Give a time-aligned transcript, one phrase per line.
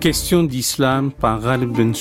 [0.00, 1.92] Question d'islam par Ghalib Ben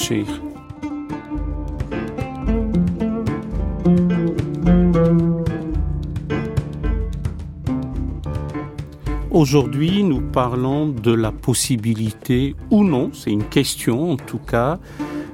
[9.32, 14.80] Aujourd'hui, nous parlons de la possibilité ou non, c'est une question en tout cas,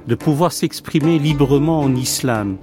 [0.08, 2.56] de pouvoir s'exprimer librement en islam.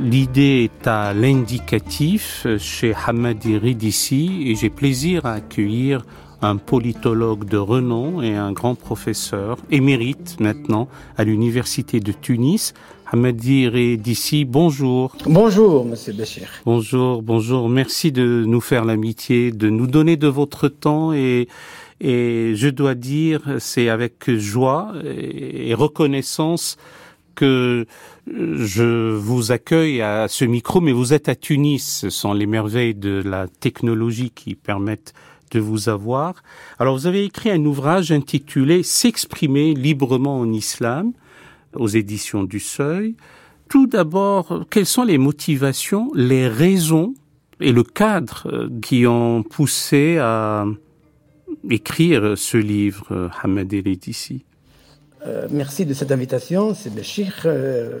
[0.00, 6.06] L'idée est à l'indicatif chez Hamadi Ridissi et j'ai plaisir à accueillir
[6.42, 12.74] un politologue de renom et un grand professeur, émérite maintenant à l'université de Tunis,
[13.10, 14.44] Hamadi Ridissi.
[14.44, 15.16] Bonjour.
[15.26, 16.48] Bonjour, monsieur Béchir.
[16.64, 17.68] Bonjour, bonjour.
[17.68, 21.48] Merci de nous faire l'amitié, de nous donner de votre temps et
[22.00, 26.76] et je dois dire, c'est avec joie et reconnaissance
[27.34, 27.86] que
[28.26, 32.00] je vous accueille à ce micro, mais vous êtes à Tunis.
[32.00, 35.14] Ce sont les merveilles de la technologie qui permettent
[35.54, 36.42] de vous avoir.
[36.78, 41.12] Alors, vous avez écrit un ouvrage intitulé S'exprimer librement en islam
[41.74, 43.16] aux éditions du Seuil.
[43.68, 47.14] Tout d'abord, quelles sont les motivations, les raisons
[47.60, 50.66] et le cadre euh, qui ont poussé à
[51.70, 54.44] écrire ce livre, Hamed El d'ici
[55.26, 57.42] euh, merci de cette invitation, c'est Béchir.
[57.46, 57.98] Euh,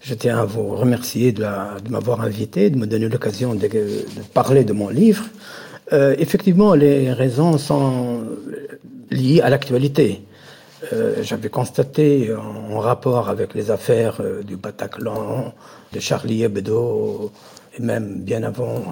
[0.00, 1.44] je, tiens à vous remercier de,
[1.90, 3.68] m'avoir invité, de me donner l'occasion de,
[4.32, 5.24] parler de mon livre.
[5.92, 8.24] Euh, effectivement, les raisons sont
[9.10, 10.22] liées à l'actualité.
[10.92, 15.54] Euh, J'avais constaté en, rapport avec les affaires euh, du Bataclan,
[15.92, 17.30] de Charlie Hebdo,
[17.78, 18.82] et même bien avant.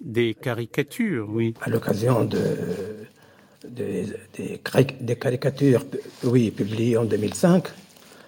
[0.00, 1.54] Des caricatures, oui.
[1.62, 2.38] À l'occasion de
[3.68, 4.06] des,
[4.36, 5.84] des, caricatures
[6.24, 7.64] oui, publiées en 2005,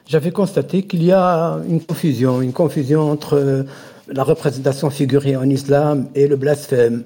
[0.06, 3.66] j'avais constaté qu'il y a une confusion, une confusion entre
[4.08, 7.04] la représentation figurée en islam et le blasphème,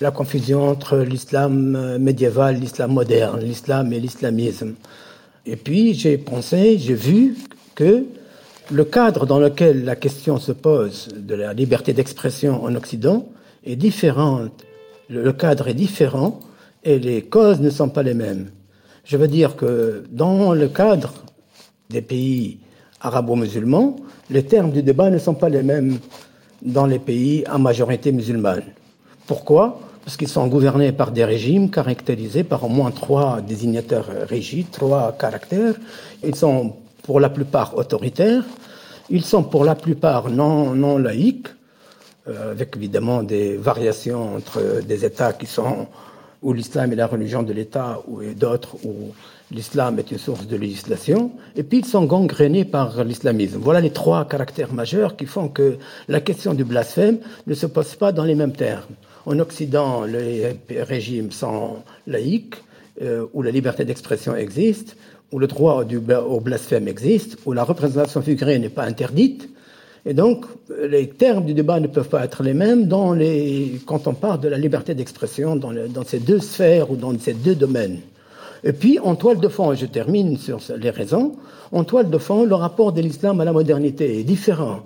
[0.00, 4.74] la confusion entre l'islam médiéval, l'islam moderne, l'islam et l'islamisme.
[5.46, 7.36] Et puis j'ai pensé, j'ai vu
[7.74, 8.04] que
[8.70, 13.26] le cadre dans lequel la question se pose de la liberté d'expression en Occident
[13.64, 14.46] est différent.
[15.08, 16.40] Le cadre est différent
[16.84, 18.50] et les causes ne sont pas les mêmes.
[19.04, 21.12] Je veux dire que dans le cadre
[21.90, 22.58] des pays
[23.00, 23.96] arabo-musulmans,
[24.30, 25.98] les termes du débat ne sont pas les mêmes
[26.62, 28.62] dans les pays à majorité musulmane.
[29.26, 29.80] Pourquoi?
[30.04, 35.12] Parce qu'ils sont gouvernés par des régimes caractérisés par au moins trois désignateurs rigides, trois
[35.18, 35.74] caractères.
[36.24, 38.44] Ils sont pour la plupart autoritaires,
[39.10, 41.48] ils sont pour la plupart non, non laïques,
[42.28, 45.86] euh, avec évidemment des variations entre des États qui sont
[46.42, 49.12] où l'islam est la religion de l'État, ou d'autres où
[49.50, 53.58] l'islam est une source de législation, et puis ils sont gangrénés par l'islamisme.
[53.60, 55.76] Voilà les trois caractères majeurs qui font que
[56.08, 58.94] la question du blasphème ne se pose pas dans les mêmes termes.
[59.26, 61.76] En Occident, les régimes sont
[62.06, 62.56] laïques,
[63.02, 64.96] euh, où la liberté d'expression existe,
[65.32, 69.48] où le droit au blasphème existe, où la représentation figurée n'est pas interdite,
[70.06, 70.46] et donc,
[70.88, 72.88] les termes du débat ne peuvent pas être les mêmes
[73.86, 77.34] quand on parle de la liberté d'expression dans, dans, ces deux sphères ou dans ces
[77.34, 77.98] deux domaines.
[78.64, 81.36] Et puis, en toile de fond, et je termine sur les raisons,
[81.72, 84.80] en toile de fond, le rapport de l'islam à la modernité est différent.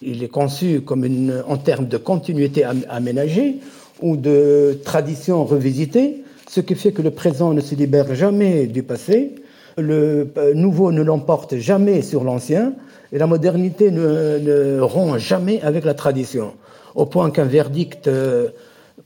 [0.00, 3.56] Il est conçu comme une, en termes de continuité aménagée
[4.00, 8.84] ou de tradition revisitée, ce qui fait que le présent ne se libère jamais du
[8.84, 9.34] passé,
[9.76, 12.74] le euh, nouveau ne l'emporte jamais sur l'ancien,
[13.12, 16.52] et la modernité ne, ne, rompt jamais avec la tradition,
[16.94, 18.48] au point qu'un verdict euh,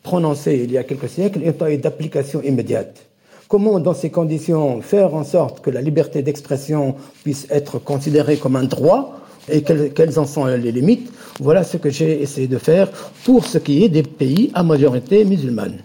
[0.03, 3.07] prononcé il y a quelques siècles n'est pas d'application immédiate.
[3.49, 8.57] Comment, dans ces conditions, faire en sorte que la liberté d'expression puisse être considérée comme
[8.57, 12.91] un droit et quelles en sont les limites Voilà ce que j'ai essayé de faire
[13.25, 15.79] pour ce qui est des pays à majorité musulmane.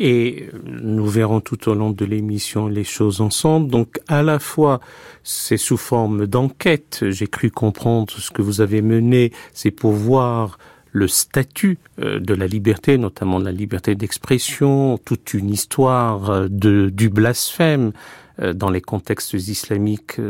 [0.00, 3.68] Et nous verrons tout au long de l'émission les choses ensemble.
[3.68, 4.80] Donc à la fois
[5.24, 7.04] c'est sous forme d'enquête.
[7.08, 10.58] J'ai cru comprendre ce que vous avez mené, c'est pour voir
[10.92, 17.08] le statut euh, de la liberté, notamment la liberté d'expression, toute une histoire euh, du
[17.10, 17.92] blasphème
[18.40, 20.20] euh, dans les contextes islamiques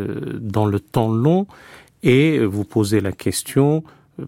[0.41, 1.47] dans le temps long,
[2.03, 3.85] et vous posez la question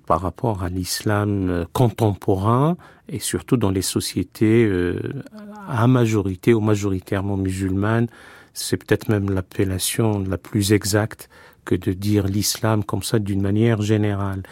[0.06, 2.76] par rapport à l'islam contemporain
[3.08, 5.22] et surtout dans les sociétés euh,
[5.69, 8.06] à majorité ou majoritairement musulmanes.
[8.55, 11.28] C'est peut-être même l'appellation la plus exacte
[11.64, 14.43] que de dire l'islam comme ça d'une manière générale.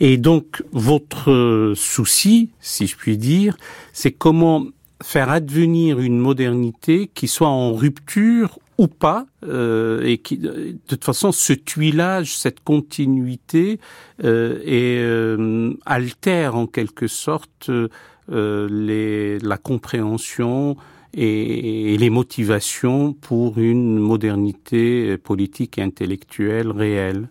[0.00, 3.56] Et donc votre souci, si je puis dire,
[3.92, 4.66] c'est comment
[5.02, 11.04] faire advenir une modernité qui soit en rupture ou pas, euh, et qui, de toute
[11.04, 13.80] façon, ce tuilage, cette continuité,
[14.24, 20.76] euh, et, euh, altère en quelque sorte euh, les, la compréhension
[21.14, 27.28] et, les motivations pour une modernité politique et intellectuelle réelle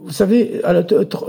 [0.00, 0.62] vous savez,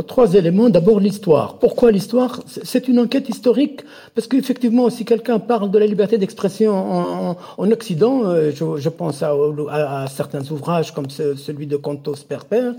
[0.08, 0.70] trois éléments.
[0.70, 1.58] D'abord, l'histoire.
[1.58, 2.42] Pourquoi l'histoire?
[2.46, 3.82] C'est une enquête historique.
[4.14, 10.06] Parce qu'effectivement, si quelqu'un parle de la liberté d'expression en, Occident, euh, je, pense à,
[10.08, 12.72] certains ouvrages comme celui de Cantos Perper,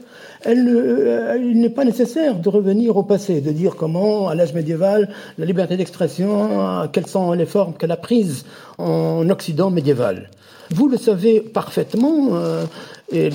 [0.46, 5.08] euh, il n'est pas nécessaire de revenir au passé, de dire comment, à l'âge médiéval,
[5.38, 8.44] la liberté d'expression, quelles sont les formes qu'elle a prises
[8.78, 10.30] en Occident médiéval.
[10.72, 12.64] Vous le savez parfaitement, euh,
[13.12, 13.30] et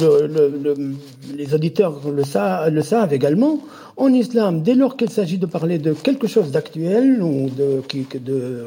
[1.35, 3.59] les auditeurs le, savent, également,
[3.97, 7.81] en islam, dès lors qu'il s'agit de parler de quelque chose d'actuel ou de,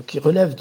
[0.07, 0.55] qui, relève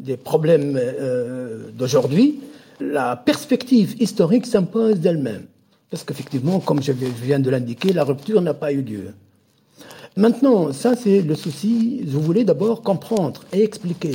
[0.00, 2.40] des problèmes euh, d'aujourd'hui,
[2.80, 5.44] la perspective historique s'impose d'elle-même.
[5.90, 9.10] Parce qu'effectivement, comme je viens de l'indiquer, la rupture n'a pas eu lieu.
[10.16, 14.14] Maintenant, ça c'est le souci, vous voulez d'abord comprendre et expliquer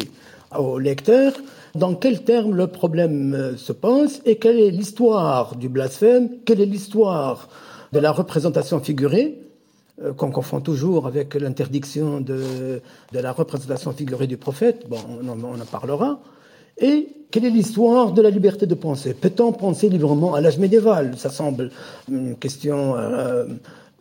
[0.57, 1.33] aux lecteurs
[1.77, 6.61] dans quels termes le problème euh, se pose et quelle est l'histoire du blasphème, quelle
[6.61, 7.47] est l'histoire
[7.93, 9.39] de la représentation figurée,
[10.03, 12.81] euh, qu'on confond toujours avec l'interdiction de,
[13.13, 16.19] la représentation figurée du prophète, bon, on en, on en parlera,
[16.79, 19.13] et quelle est l'histoire de la liberté de penser?
[19.13, 21.17] Peut-on penser librement à l'âge médiéval?
[21.17, 21.71] Ça semble
[22.09, 23.45] une question euh,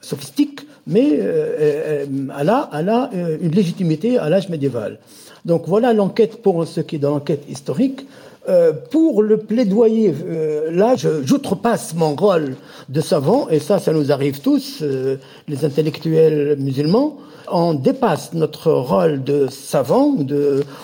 [0.06, 2.06] sophistique, mais euh,
[2.38, 3.10] elle a, elle a
[3.46, 4.98] une légitimité à l'âge médiéval.
[5.44, 8.06] Donc voilà l'enquête pour ce qui est dans l'enquête historique.
[8.48, 12.54] Euh, pour le plaidoyer, euh, là, j'outrepasse mon rôle
[12.88, 15.16] de savant, et ça, ça nous arrive tous, euh,
[15.48, 17.16] les intellectuels musulmans.
[17.50, 20.16] On dépasse notre rôle de savant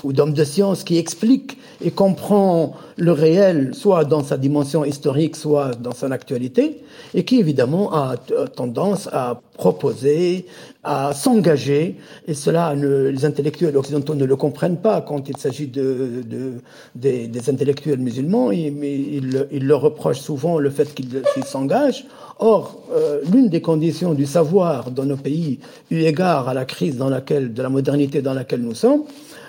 [0.05, 5.37] ou d'homme de science qui explique et comprend le réel, soit dans sa dimension historique,
[5.37, 6.83] soit dans son actualité,
[7.15, 8.15] et qui évidemment a
[8.55, 10.47] tendance à proposer,
[10.85, 11.97] à s'engager,
[12.27, 16.55] et cela, les intellectuels occidentaux ne le comprennent pas quand il s'agit de, de,
[16.97, 22.05] des, des, intellectuels musulmans, ils, ils, ils, leur reprochent souvent le fait qu'ils s'engagent.
[22.41, 25.61] Or, euh, l'une des conditions du savoir dans nos pays,
[25.93, 29.05] eu égard à la crise dans laquelle, de la modernité dans laquelle nous sommes,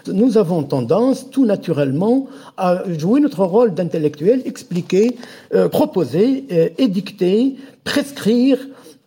[0.06, 2.28] nous avons tendance tout naturellement
[2.58, 5.16] à jouer notre rôle d'intellectuel, expliquer,
[5.56, 8.60] euh, proposer, euh, édicter, prescrire,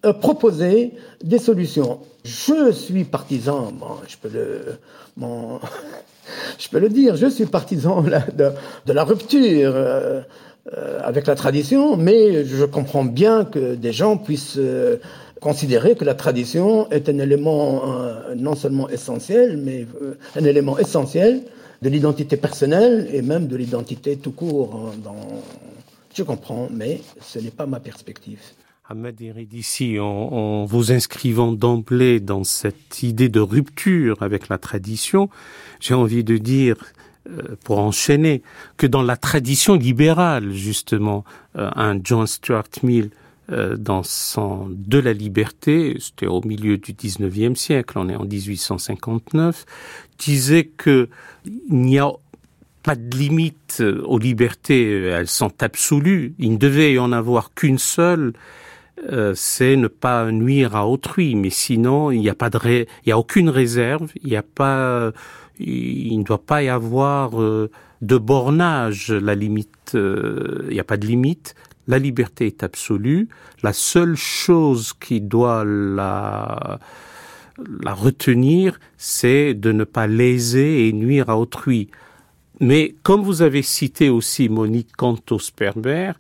[0.05, 2.01] euh, proposer des solutions.
[2.25, 3.73] Je suis partisan,
[4.07, 4.79] je peux le,
[6.59, 9.75] je peux le dire, je suis partisan de, la rupture
[11.05, 14.59] avec la tradition, mais je comprends bien que des gens puissent
[15.41, 20.79] considérer que la tradition est un élément euh, non seulement essentiel, mais euh, un élément
[20.79, 21.43] essentiel
[21.83, 24.75] de l'identité personnelle et même de l'identité tout court.
[24.75, 25.43] Hein, dans...
[26.15, 28.41] Je comprends, mais ce n'est pas ma perspective.
[28.89, 35.29] Ahmed Eridissi, en, en vous inscrivant d'emblée dans cette idée de rupture avec la tradition,
[35.81, 36.77] j'ai envie de dire
[37.29, 38.43] euh, pour enchaîner,
[38.77, 41.25] que dans la tradition libérale, justement,
[41.55, 43.11] un John Stuart Mill
[43.51, 48.25] euh, dans son De la liberté, c'était au milieu du 19e siècle, on est en
[48.25, 49.67] 1859,
[50.19, 51.09] disait que
[51.45, 52.13] il n'y a
[52.85, 57.79] pas de limite aux libertés, elles sont absolues, il ne devait y en avoir qu'une
[57.79, 58.33] seule,
[59.11, 62.89] euh, c'est ne pas nuire à autrui, mais sinon il n'y a pas de ré...
[63.05, 65.13] il y a aucune réserve, il n'y a pas
[65.59, 67.71] il ne doit pas y avoir euh,
[68.03, 71.55] de bornage, la limite, il n'y a pas de limite,
[71.89, 73.29] la liberté est absolue.
[73.63, 76.79] La seule chose qui doit la,
[77.83, 81.91] la retenir, c'est de ne pas léser et nuire à autrui.
[82.61, 86.13] Mais comme vous avez cité aussi Monique Cantos-Perber,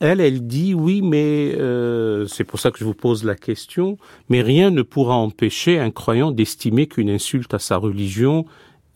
[0.00, 3.98] elle, elle dit oui, mais euh, c'est pour ça que je vous pose la question,
[4.28, 8.46] mais rien ne pourra empêcher un croyant d'estimer qu'une insulte à sa religion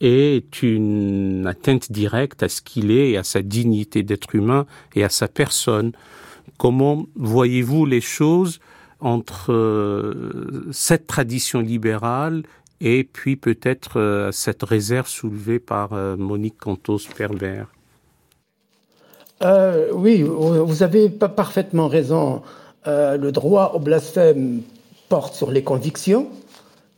[0.01, 5.05] est une atteinte directe à ce qu'il est et à sa dignité d'être humain et
[5.05, 5.93] à sa personne.
[6.57, 8.61] Comment voyez-vous les choses
[9.01, 12.45] entre euh, cette tradition libérale
[12.81, 16.59] et puis peut-être euh, cette réserve soulevée par Monique
[19.43, 22.43] Cantos-Perber Oui, vous avez parfaitement raison.
[22.87, 24.63] le droit au blasphème
[25.09, 26.29] porte sur les convictions,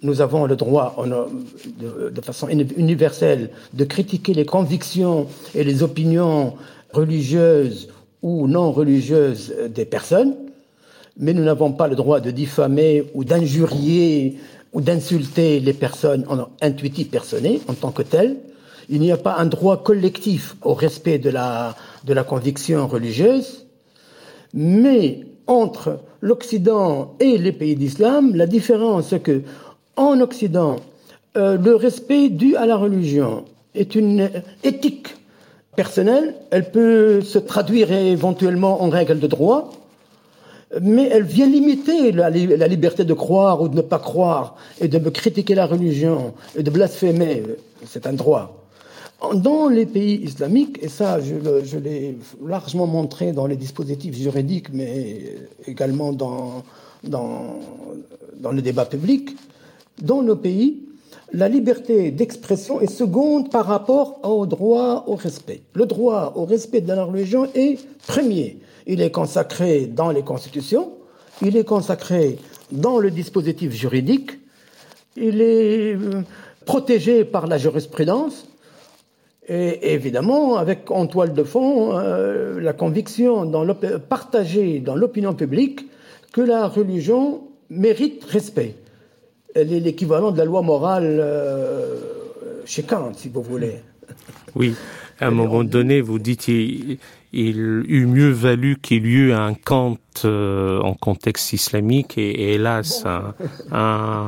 [0.02, 0.94] nous avons le droit,
[1.78, 6.54] de, façon universelle, de critiquer les convictions et les opinions
[6.92, 7.88] religieuses
[8.22, 10.34] ou non religieuses des personnes,
[11.18, 14.38] mais nous n'avons pas le droit de diffamer ou d'injurier
[14.72, 18.36] ou d'insulter les personnes en intuitif personnées en tant que telles.
[18.90, 21.74] Il n'y a pas un droit collectif au respect de la,
[22.04, 23.66] de la conviction religieuse,
[24.52, 29.42] mais entre l'Occident et les pays d'islam, la différence est que
[29.96, 30.76] en Occident,
[31.36, 33.44] euh, le respect dû à la religion
[33.74, 34.30] est une
[34.62, 35.14] éthique
[35.76, 36.34] personnelle.
[36.50, 39.70] Elle peut se traduire éventuellement en règle de droit,
[40.80, 44.98] mais elle vient limiter la, liberté de croire ou de ne pas croire et de
[44.98, 47.42] me critiquer la religion et de blasphémer.
[47.86, 48.63] C'est un droit.
[49.32, 55.22] Dans les pays islamiques, et ça je, l'ai largement montré dans les dispositifs juridiques, mais
[55.66, 56.62] également dans,
[57.04, 59.30] le débat public,
[60.02, 60.82] dans nos pays,
[61.32, 65.62] la liberté d'expression est seconde par rapport au droit au respect.
[65.74, 68.58] Le droit au respect de la religion est premier.
[68.86, 70.92] Il est consacré dans les constitutions,
[71.42, 72.38] il est consacré
[72.70, 74.38] dans le dispositif juridique,
[75.16, 76.22] il est euh,
[76.66, 78.46] protégé par la jurisprudence,
[79.46, 83.66] et évidemment, avec en toile de fond euh, la conviction dans
[84.08, 85.86] partagée dans l'opinion publique
[86.32, 88.74] que la religion mérite respect.
[89.54, 92.00] Elle est l'équivalent de la loi morale euh,
[92.64, 93.80] chez Kant, si vous voulez.
[94.56, 94.76] Oui,
[95.20, 96.98] à un moment donné, vous dites il,
[97.32, 97.58] il
[97.88, 103.34] eût mieux valu qu'il y eût un Kant euh, en contexte islamique et, hélas un,
[103.72, 104.26] un,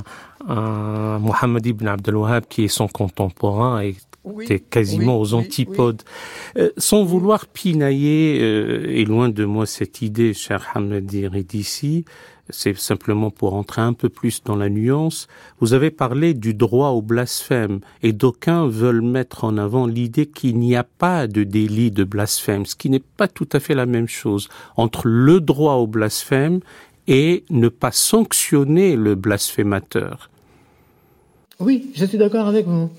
[0.49, 3.95] un Mohammed ibn Abdel Wahhab qui est son contemporain et
[4.27, 6.03] oui, quasiment aux antipodes.
[6.59, 12.05] Euh, sans vouloir pinailler, euh, et loin de moi cette idée, cher Hamadi d'ici,
[12.51, 15.29] c'est simplement pour entrer un peu plus dans la nuance.
[15.61, 20.59] Vous avez parlé du droit au blasphème, et d'aucuns veulent mettre en avant l'idée qu'il
[20.59, 23.87] n'y a pas de délit de blasphème, ce qui n'est pas tout à fait la
[23.87, 26.61] même chose entre le droit au blasphème
[27.09, 30.31] et ne pas sanctionner le blasphémateur.
[31.61, 32.91] Oui, je suis d'accord avec vous.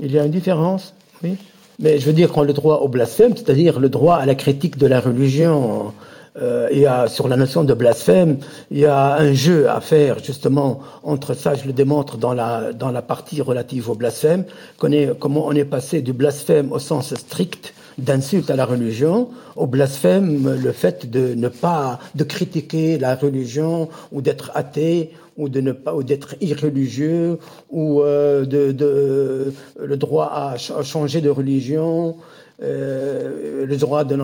[0.00, 1.36] Il y a une différence, oui.
[1.80, 4.78] Mais je veux dire qu'on le droit au blasphème, c'est-à-dire le droit à la critique
[4.78, 5.92] de la religion,
[6.40, 8.38] euh, et à, sur la notion de blasphème,
[8.70, 12.72] il y a un jeu à faire justement entre ça, je le démontre dans la,
[12.72, 14.44] dans la partie relative au blasphème,
[14.78, 20.56] comment on est passé du blasphème au sens strict d'insulte à la religion, au blasphème,
[20.62, 25.72] le fait de ne pas, de critiquer la religion ou d'être athée ou de ne
[25.72, 27.38] pas ou d'être irreligieux
[27.70, 32.16] ou euh, de, de, le droit à, changer de religion,
[32.62, 34.20] euh, le droit de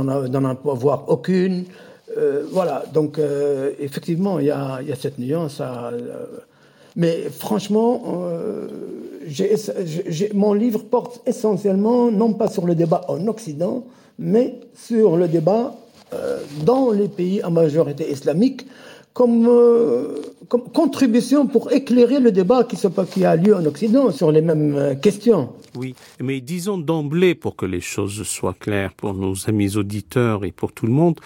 [0.68, 1.64] avoir aucune.
[2.18, 3.18] Euh, voilà, donc
[3.78, 5.62] effectivement, il y a, y a, cette nuance.
[6.97, 8.28] Mais franchement,
[10.35, 13.85] mon livre porte essentiellement non pas sur le débat en Occident,
[14.18, 15.75] mais sur le débat
[16.64, 18.66] dans les pays à majorité islamique,
[19.14, 20.16] comme, euh,
[20.49, 22.76] comme, contribution pour éclairer le débat qui,
[23.12, 25.54] qui, a lieu en Occident sur les mêmes euh, questions.
[25.76, 30.50] Oui, mais disons d'emblée, pour que les choses soient claires pour nos amis auditeurs et
[30.50, 31.21] pour tout le monde,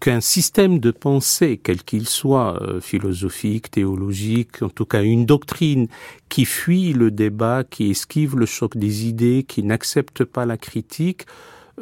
[0.00, 5.86] qu'un système de pensée, quel qu'il soit, euh, philosophique, théologique, en tout cas une doctrine
[6.30, 11.26] qui fuit le débat, qui esquive le choc des idées, qui n'accepte pas la critique,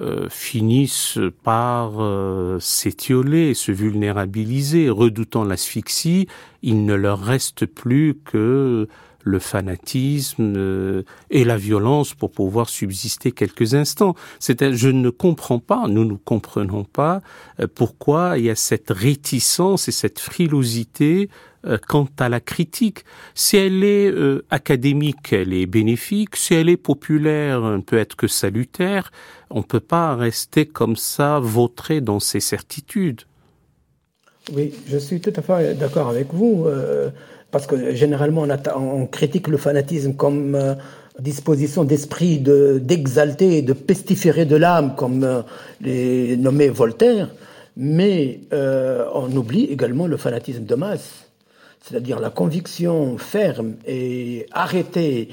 [0.00, 6.28] euh, finissent par euh, s'étioler, se vulnérabiliser, redoutant l'asphyxie,
[6.62, 8.88] il ne leur reste plus que
[9.23, 14.14] le fanatisme euh, et la violence pour pouvoir subsister quelques instants.
[14.38, 17.21] C'est je ne comprends pas, nous ne comprenons pas
[17.75, 21.29] pourquoi il y a cette réticence et cette frilosité
[21.64, 23.05] euh, quant à la critique.
[23.37, 26.35] Si elle est euh, académique, elle est bénéfique.
[26.35, 29.12] Si elle est populaire, elle peut être que salutaire.
[29.49, 33.23] On ne peut pas rester comme ça, vautré dans ses certitudes.
[34.52, 37.11] Oui, je suis tout à fait d'accord avec vous, euh,
[37.52, 38.44] parce que généralement
[38.75, 40.76] on, critique le fanatisme comme
[41.21, 45.44] disposition d'esprit d'exalter et de pestiférer de l'âme, comme
[45.80, 47.28] les nommé Voltaire,
[47.76, 51.26] mais on oublie également le fanatisme de masse.
[51.82, 55.28] C'est-à-dire la conviction ferme et arrêtée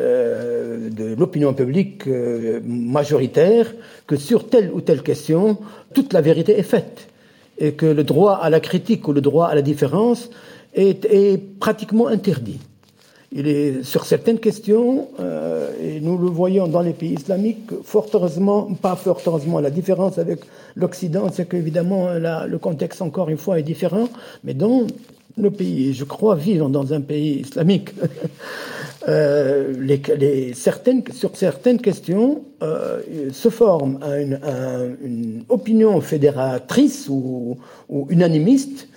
[0.00, 3.72] euh, de l'opinion publique euh, majoritaire
[4.08, 5.56] que sur telle ou telle question,
[5.94, 7.08] toute la vérité est faite.
[7.58, 10.30] Et que le droit à la critique ou le droit à la différence
[10.74, 12.60] est, pratiquement interdit.
[13.32, 18.06] Il est sur certaines questions, euh, et nous le voyons dans les pays islamiques, fort
[18.14, 20.40] heureusement, pas fort heureusement, la différence avec
[20.76, 24.08] l'Occident, c'est qu'évidemment le contexte encore une fois est différent,
[24.44, 24.86] mais dans
[25.36, 27.90] le pays, je crois vivre dans un pays islamique,
[29.08, 33.00] euh, certaines, sur certaines questions euh,
[33.32, 34.38] se forme une,
[35.02, 37.58] une, opinion fédératrice ou,
[38.10, 38.88] unanimiste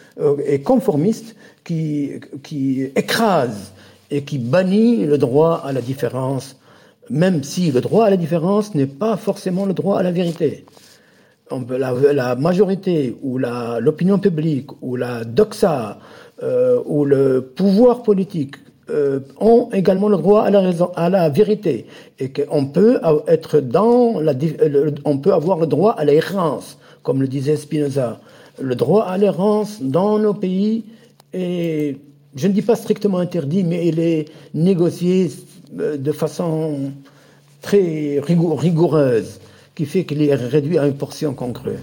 [0.46, 1.36] et conformiste
[1.68, 3.74] qui, écrase
[4.10, 6.58] et qui bannit le droit à la différence,
[7.10, 10.66] même si le droit à la différence n'est pas forcément le droit à la vérité.
[11.70, 15.98] La, majorité ou l'opinion publique ou la doxa
[16.44, 18.56] euh, où le pouvoir politique
[18.90, 21.88] euh, ont également le droit à la raison, à la vérité,
[22.20, 24.34] et qu'on peut être dans la,
[25.04, 28.20] on peut avoir le droit à l'errance, comme le disait Spinoza.
[28.62, 30.86] Le droit à l'errance dans nos pays
[31.34, 31.98] est,
[32.36, 35.32] je ne dis pas strictement interdit, mais il est négocié
[35.80, 36.92] euh, de façon
[37.62, 39.40] très rigoureuse,
[39.76, 41.80] qui fait qu'il est réduit à une portion congrue.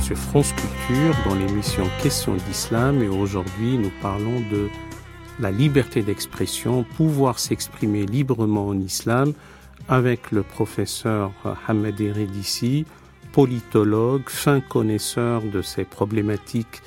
[0.00, 4.68] France Culture dans l'émission Questions d'Islam et aujourd'hui nous parlons de
[5.38, 9.34] la liberté d'expression, pouvoir s'exprimer librement en islam
[9.88, 11.32] avec le professeur
[11.68, 12.86] Hamed Eredissi,
[13.32, 16.80] politologue, fin connaisseur de ces problématiques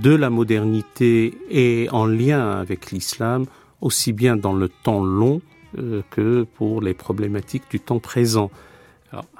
[0.00, 3.46] de la modernité et en lien avec l'islam,
[3.80, 5.40] aussi bien dans le temps long
[5.78, 8.50] euh, que pour les problématiques du temps présent.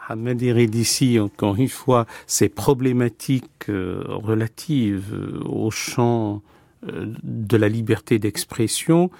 [0.08, 0.38] Ahmed
[0.70, 6.42] d'ici, encore une fois, ces problématiques euh, relatives euh, au champ
[6.86, 9.10] euh, de la liberté d'expression,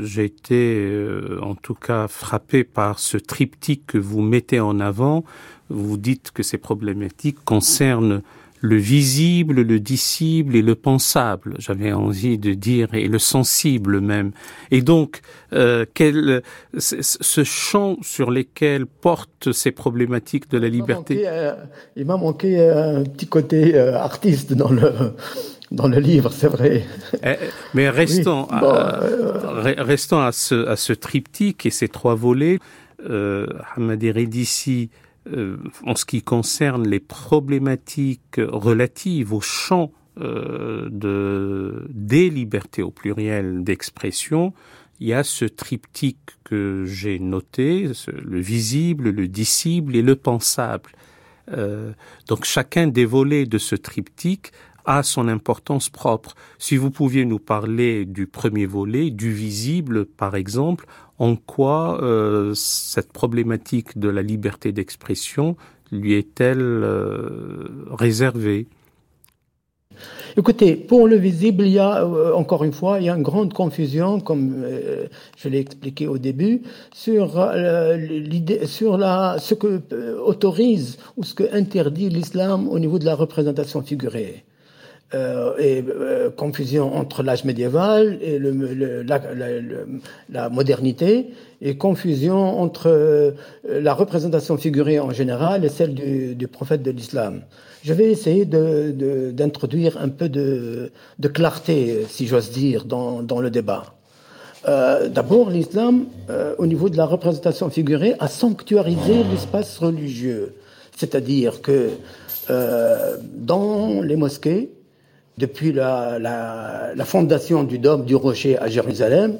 [0.00, 1.04] j'ai été
[1.40, 5.24] en tout cas frappé par ce triptyque que vous mettez en avant.
[5.68, 8.22] Vous dites que ces problématiques concernent
[8.62, 14.30] le visible, le dissible et le pensable, j'avais envie de dire, et le sensible même.
[14.70, 15.20] Et donc,
[15.52, 16.42] euh, quel,
[16.78, 21.54] ce champ sur lequel portent ces problématiques de la liberté euh,
[21.96, 24.92] Il m'a manqué, un petit côté euh, artiste dans le
[25.72, 26.84] dans le livre, c'est vrai.
[27.24, 27.36] Eh,
[27.72, 29.00] mais restons, à,
[29.78, 32.58] restons à ce, à ce triptyque et ces trois volets.
[33.08, 34.04] Euh, Hamad
[35.28, 35.56] euh,
[35.86, 43.62] en ce qui concerne les problématiques relatives au champ euh, de, des libertés au pluriel
[43.62, 44.52] d'expression,
[45.00, 47.90] il y a ce triptyque que j'ai noté,
[48.22, 50.90] le visible, le dissible et le pensable.
[51.50, 51.92] Euh,
[52.28, 54.52] donc chacun des volets de ce triptyque
[54.84, 56.34] a son importance propre.
[56.58, 60.86] Si vous pouviez nous parler du premier volet, du visible par exemple,
[61.22, 65.56] en quoi euh, cette problématique de la liberté d'expression
[65.92, 68.66] lui est-elle euh, réservée?
[70.36, 73.22] Écoutez, pour le visible, il y a, euh, encore une fois, il y a une
[73.22, 74.64] grande confusion, comme
[75.36, 77.40] je l'ai expliqué au début, sur
[77.94, 79.80] l'idée, sur ce que
[80.18, 84.44] autorise ou ce que interdit l'islam au niveau de la représentation figurée.
[85.14, 89.46] Euh, et euh, confusion entre l'âge médiéval et le, le, la, la,
[90.30, 91.26] la, modernité,
[91.60, 93.32] et confusion entre euh,
[93.68, 97.42] la représentation figurée en général et celle du, du prophète de l'islam.
[97.82, 103.40] Je vais essayer d'introduire de, un peu de, de, clarté, si j'ose dire, dans, dans,
[103.40, 103.94] le débat.
[104.66, 106.06] Euh, D'abord, l'islam,
[106.56, 110.54] au niveau de la représentation figurée, a sanctuarisé l'espace religieux.
[110.96, 111.90] C'est-à-dire que
[112.48, 114.70] dans les mosquées,
[115.38, 119.38] depuis la, la, la, fondation du dôme du rocher à Jérusalem,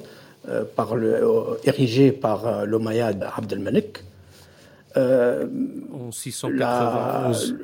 [0.48, 4.04] euh, par le, euh, érigé par euh, l'Omeyyade Abd al-Malik.
[4.96, 5.46] Euh,
[5.92, 7.56] en 691.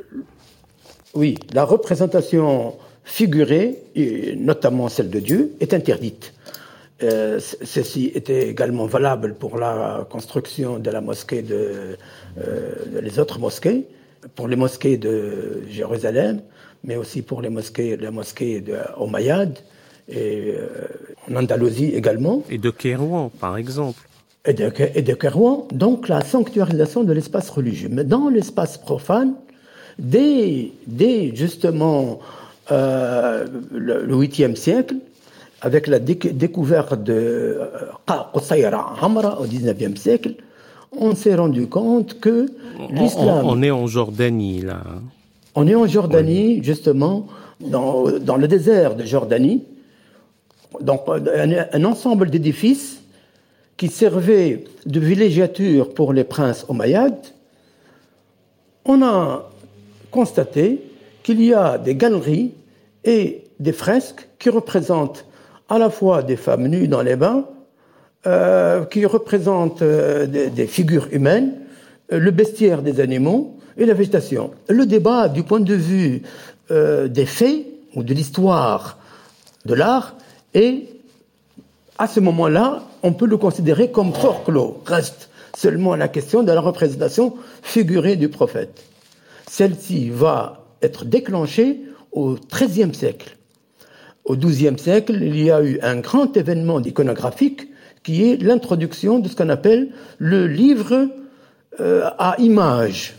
[1.14, 6.32] oui, la représentation figurée, et notamment celle de Dieu, est interdite.
[7.00, 11.96] Ceci était également valable pour la construction de la mosquée de,
[12.40, 13.86] euh, les autres mosquées,
[14.34, 16.40] pour les mosquées de Jérusalem,
[16.84, 19.58] mais aussi pour les mosquées, la mosquée de Omeyyade,
[20.08, 20.66] et euh,
[21.30, 22.42] en Andalousie également.
[22.50, 24.00] Et de Kérouan, par exemple.
[24.46, 27.88] Et de, et de Kérouan, donc la sanctuarisation de l'espace religieux.
[27.90, 29.34] Mais dans l'espace profane,
[29.98, 32.20] dès, dès justement
[32.70, 34.96] euh, le, 8e siècle,
[35.60, 37.58] avec la découverte de
[38.32, 40.34] Qusayra Hamra au 19e siècle,
[40.96, 42.46] on s'est rendu compte que
[42.90, 43.44] l'islam.
[43.44, 44.82] On, est en Jordanie, là.
[45.60, 47.26] On est en Jordanie, justement,
[47.58, 49.64] dans, dans, le désert de Jordanie.
[50.80, 53.02] Donc, un, ensemble d'édifices
[53.76, 57.26] qui servaient de villégiature pour les princes omeyyades.
[58.84, 59.50] On a
[60.12, 60.80] constaté
[61.24, 62.52] qu'il y a des galeries
[63.02, 65.24] et des fresques qui représentent
[65.68, 67.46] à la fois des femmes nues dans les bains,
[68.28, 71.54] euh, qui représentent euh, des, figures humaines,
[72.12, 74.50] euh, le bestiaire des animaux et la végétation.
[74.68, 76.22] Le débat du point de vue
[76.70, 77.64] des faits
[77.94, 78.98] ou de l'histoire
[79.64, 80.16] de l'art
[80.52, 80.88] est,
[81.96, 84.82] à ce moment-là, on peut le considérer comme fort clos.
[84.84, 88.84] Reste seulement la question de la représentation figurée du prophète.
[89.48, 91.80] Celle-ci va être déclenchée
[92.12, 93.36] au XIIIe siècle.
[94.24, 97.68] Au XIIe siècle, il y a eu un grand événement iconographique
[98.02, 99.88] qui est l'introduction de ce qu'on appelle
[100.18, 101.08] le livre
[101.80, 103.14] euh, à images.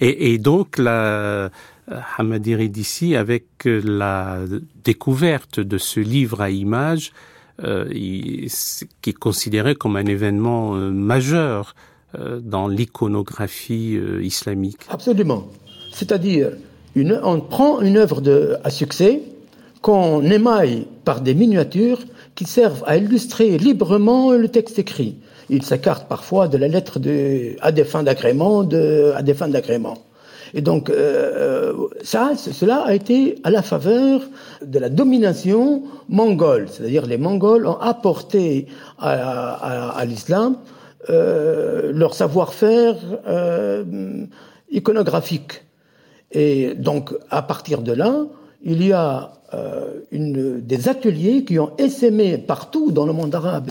[0.00, 1.50] Et, et, donc, la
[2.18, 4.38] Hamadiri d'ici, avec la
[4.84, 7.12] découverte de ce livre à images,
[7.62, 11.74] euh, qui est considéré comme un événement euh, majeur
[12.18, 14.80] euh, dans l'iconographie euh, islamique.
[14.88, 15.48] Absolument.
[15.92, 16.52] C'est-à-dire,
[16.96, 19.22] on prend une œuvre de, à succès
[19.80, 22.00] qu'on émaille par des miniatures
[22.34, 25.16] qui servent à illustrer librement le texte écrit.
[25.54, 29.48] Il s'écarte parfois de la lettre de, à des fins d'agrément, de, à des fins
[29.48, 29.98] d'agrément.
[30.54, 34.22] Et donc, euh, ça, cela a été à la faveur
[34.64, 36.68] de la domination mongole.
[36.70, 38.66] C'est-à-dire, les Mongols ont apporté
[38.98, 40.56] à, à, à l'islam
[41.10, 42.96] euh, leur savoir-faire
[43.28, 43.84] euh,
[44.70, 45.64] iconographique.
[46.30, 48.24] Et donc, à partir de là,
[48.62, 49.41] il y a euh,
[50.10, 53.70] une, des ateliers qui ont essaimé partout dans le monde arabe,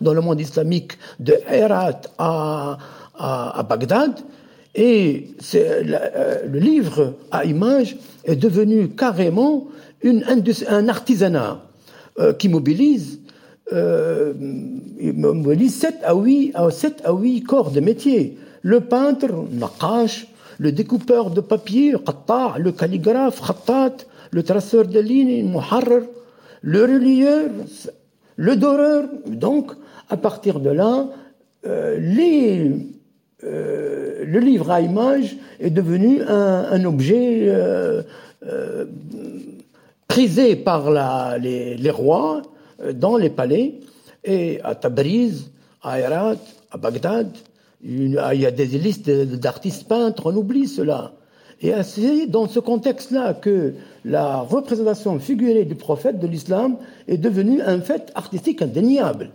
[0.00, 2.78] dans le monde islamique, de Herat à,
[3.16, 4.20] à, Bagdad.
[4.74, 9.68] Et euh, le livre à images est devenu carrément
[10.04, 11.60] un, artisanat
[12.18, 13.20] euh, qui mobilise
[13.72, 14.34] euh,
[15.00, 18.36] il mobilise 7 à 8, 7 à 8 corps de métier.
[18.62, 20.26] Le peintre, naqash,
[20.58, 25.48] le découpeur de papier, le calligraphe, khattat, le traceur de lignes,
[26.62, 27.50] le relieur,
[28.34, 29.04] le doreur.
[29.26, 29.70] Donc,
[30.08, 31.06] à partir de là,
[31.66, 32.72] euh, les,
[33.44, 38.02] euh, le livre à images est devenu un, objet euh,
[40.08, 40.90] prisé par
[41.38, 42.42] les, les rois
[42.92, 43.78] dans les palais,
[44.24, 46.42] et à Tabriz, à Herat,
[46.72, 47.28] à Bagdad,
[47.84, 51.12] il y a des listes d'artistes peintres, on oublie cela.
[51.60, 56.76] Et c'est dans ce contexte-là que la représentation figurée du prophète de l'islam
[57.08, 59.30] est devenue un fait artistique indéniable.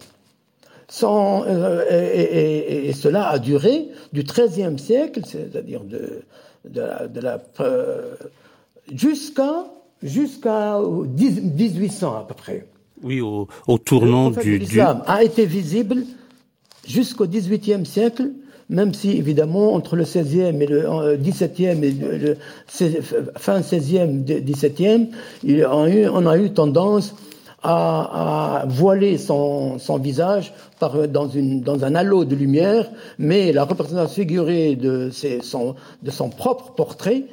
[0.87, 6.23] Sans, euh, et, cela a duré du XIIIe siècle, c'est-à-dire de,
[6.67, 8.15] de, la, de la euh,
[8.91, 9.65] jusqu'à
[10.01, 12.65] jusqu'à 1800 à peu près.
[13.03, 16.03] Oui, au, au tournant du, l'islam a été visible
[16.87, 18.31] jusqu'au XVIIIe siècle,
[18.69, 22.37] même si évidemment entre le XVIe et le XVIIe et le,
[23.37, 25.09] fin XVIe, XVIIe,
[25.71, 27.15] on a eu, tendance
[27.63, 35.09] à, voiler son, visage dans, un halo de lumière, mais la représentation figurée de,
[35.41, 35.75] son,
[36.29, 37.23] propre portrait,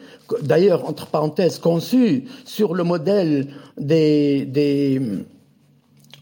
[0.43, 5.01] d'ailleurs entre parenthèses conçu sur le modèle des,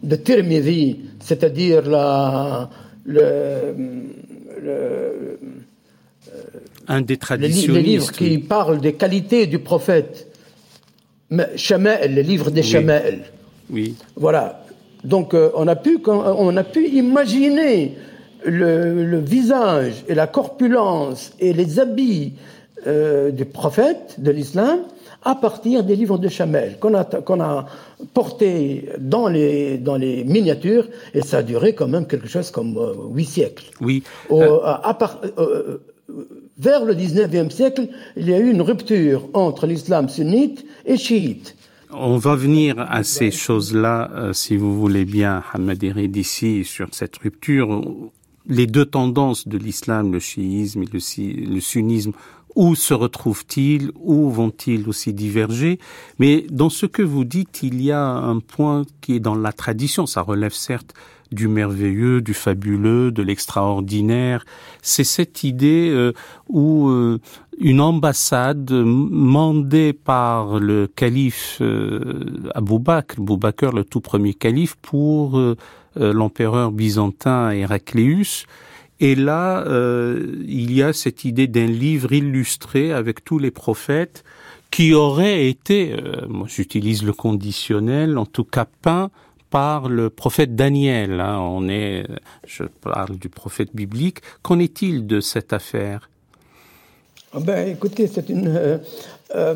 [0.03, 2.69] de Tirmidhi, c'est-à-dire la,
[3.05, 3.75] le,
[6.89, 7.69] un des traditionnistes.
[7.75, 10.29] Les livres qui parlent des qualités du prophète.
[11.57, 13.23] Shama'el, les livres des oui.
[13.71, 13.95] Oui.
[14.17, 14.65] Voilà.
[15.03, 17.97] Donc euh, on a pu on a pu imaginer
[18.45, 22.35] le, le visage et la corpulence et les habits
[22.87, 24.81] euh, du prophète de l'islam
[25.25, 27.67] à partir des livres de Chamel qu'on a, qu'on a
[28.13, 32.77] portés dans les, dans les miniatures, et ça a duré quand même quelque chose comme
[32.77, 33.71] euh, huit siècles.
[33.81, 34.03] Oui.
[34.31, 35.79] Euh, à part, euh,
[36.59, 41.57] vers le 19e siècle, il y a eu une rupture entre l'islam sunnite et chiite.
[41.91, 47.17] On va venir à ces choses-là, euh, si vous voulez bien, Hamad d'ici, sur cette
[47.19, 47.83] rupture.
[48.47, 52.13] Les deux tendances de l'islam, le chiisme et le sunnisme,
[52.55, 55.79] où se retrouvent-ils Où vont-ils aussi diverger?
[56.19, 59.53] Mais dans ce que vous dites, il y a un point qui est dans la
[59.53, 60.07] tradition.
[60.07, 60.95] Ça relève certes
[61.33, 64.45] du merveilleux, du fabuleux, de l'extraordinaire.
[64.83, 66.13] C'est cette idée euh,
[66.49, 67.19] où euh,
[67.59, 75.41] une ambassade mandée par le calife euh, Abou Bakr, le tout premier calife, pour
[75.97, 78.47] l'empereur byzantin Héracléus,
[79.01, 84.25] et là, il y a cette idée d'un livre illustré avec tous les prophètes
[84.71, 85.95] qui aurait été,
[86.29, 89.11] moi j'utilise le conditionnel, en tout cas peint
[89.55, 91.21] par le prophète Daniel.
[91.21, 91.39] Hein.
[91.39, 92.05] on est,
[92.45, 94.19] je parle du prophète biblique.
[94.43, 96.11] Qu'en est-il de cette affaire?
[97.33, 98.49] Ah ben, Écoutez, c'est une.
[98.49, 98.79] Euh,
[99.37, 99.55] euh,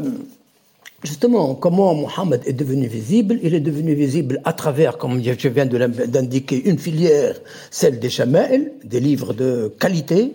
[1.03, 3.41] justement, comment Mohammed est devenu visible?
[3.43, 7.35] Il est devenu visible à travers, comme je viens d'indiquer, une filière,
[7.73, 10.33] celle des Shamel, des livres de qualité,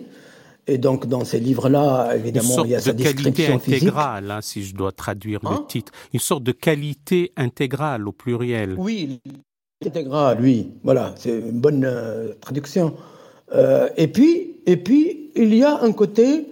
[0.66, 4.62] et donc dans ces livres-là, évidemment, il y a sa description qualité intégrale, hein, si
[4.62, 5.64] je dois traduire le hein?
[5.66, 8.74] titre, une sorte de qualité intégrale au pluriel.
[8.76, 9.20] Oui,
[10.40, 12.94] Oui, voilà, c'est une bonne euh, traduction.
[13.54, 16.48] Euh, et puis, et puis, il y a un côté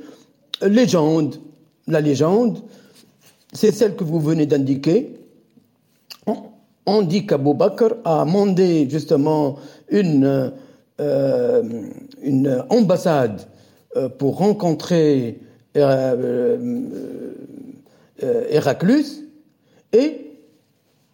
[0.60, 1.36] légende.
[1.86, 2.58] La légende,
[3.52, 5.14] c'est celle que vous venez d'indiquer.
[6.84, 9.56] On, dit qu'Abou Bakr a mandé justement
[9.88, 10.52] une,
[11.00, 11.62] euh,
[12.22, 13.42] une ambassade
[14.18, 15.38] pour rencontrer
[18.50, 19.06] Héraclus
[19.92, 20.21] et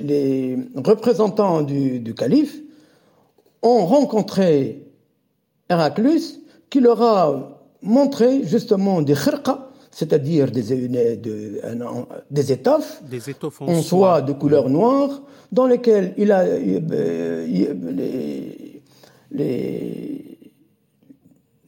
[0.00, 2.60] les représentants du, calife
[3.62, 4.86] ont rencontré
[5.68, 10.88] Héraclus qui leur a montré justement des khirqa, c'est-à-dire des,
[12.30, 13.02] des, étoffes,
[13.60, 14.22] en soie.
[14.22, 18.82] de couleur noire, dans lesquelles il a, euh, les,
[19.30, 20.38] les,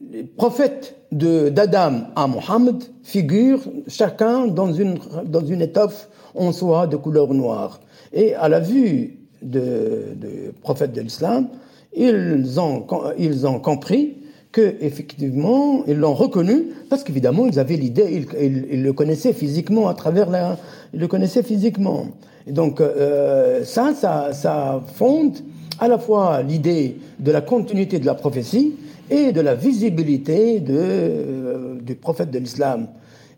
[0.09, 6.95] les prophètes d'Adam à Mohammed figurent chacun dans une, dans une étoffe en soie de
[6.95, 7.81] couleur noire.
[8.13, 10.15] Et à la vue de,
[10.61, 11.47] prophètes de l'islam,
[11.93, 12.85] ils ont,
[13.17, 14.17] ils ont compris
[14.51, 19.93] que effectivement ils l'ont reconnu parce qu'évidemment ils avaient l'idée, ils, le connaissaient physiquement à
[19.93, 20.57] travers la,
[20.93, 22.07] ils le connaissaient physiquement.
[22.47, 25.37] Et donc euh, ça, ça, ça fonde
[25.79, 28.75] à la fois l'idée de la continuité de la prophétie
[29.09, 32.87] et de la visibilité euh, du prophète de l'islam.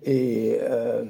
[0.05, 1.03] Et euh,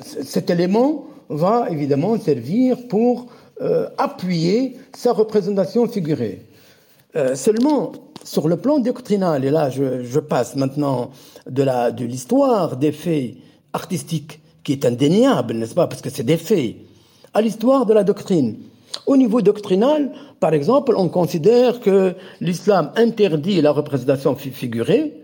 [0.00, 3.26] cet élément va évidemment servir pour
[3.60, 6.42] euh, appuyer sa représentation figurée.
[7.34, 7.92] Seulement,
[8.24, 11.10] sur le plan doctrinal, et là je, passe maintenant
[11.48, 13.36] de l'histoire des faits
[13.72, 16.76] artistiques, qui est indéniable, n'est-ce pas, parce que c'est des faits,
[17.32, 18.56] à l'histoire de la doctrine.
[19.06, 25.14] Au niveau doctrinal, par exemple, on considère que l'islam interdit la représentation figurée,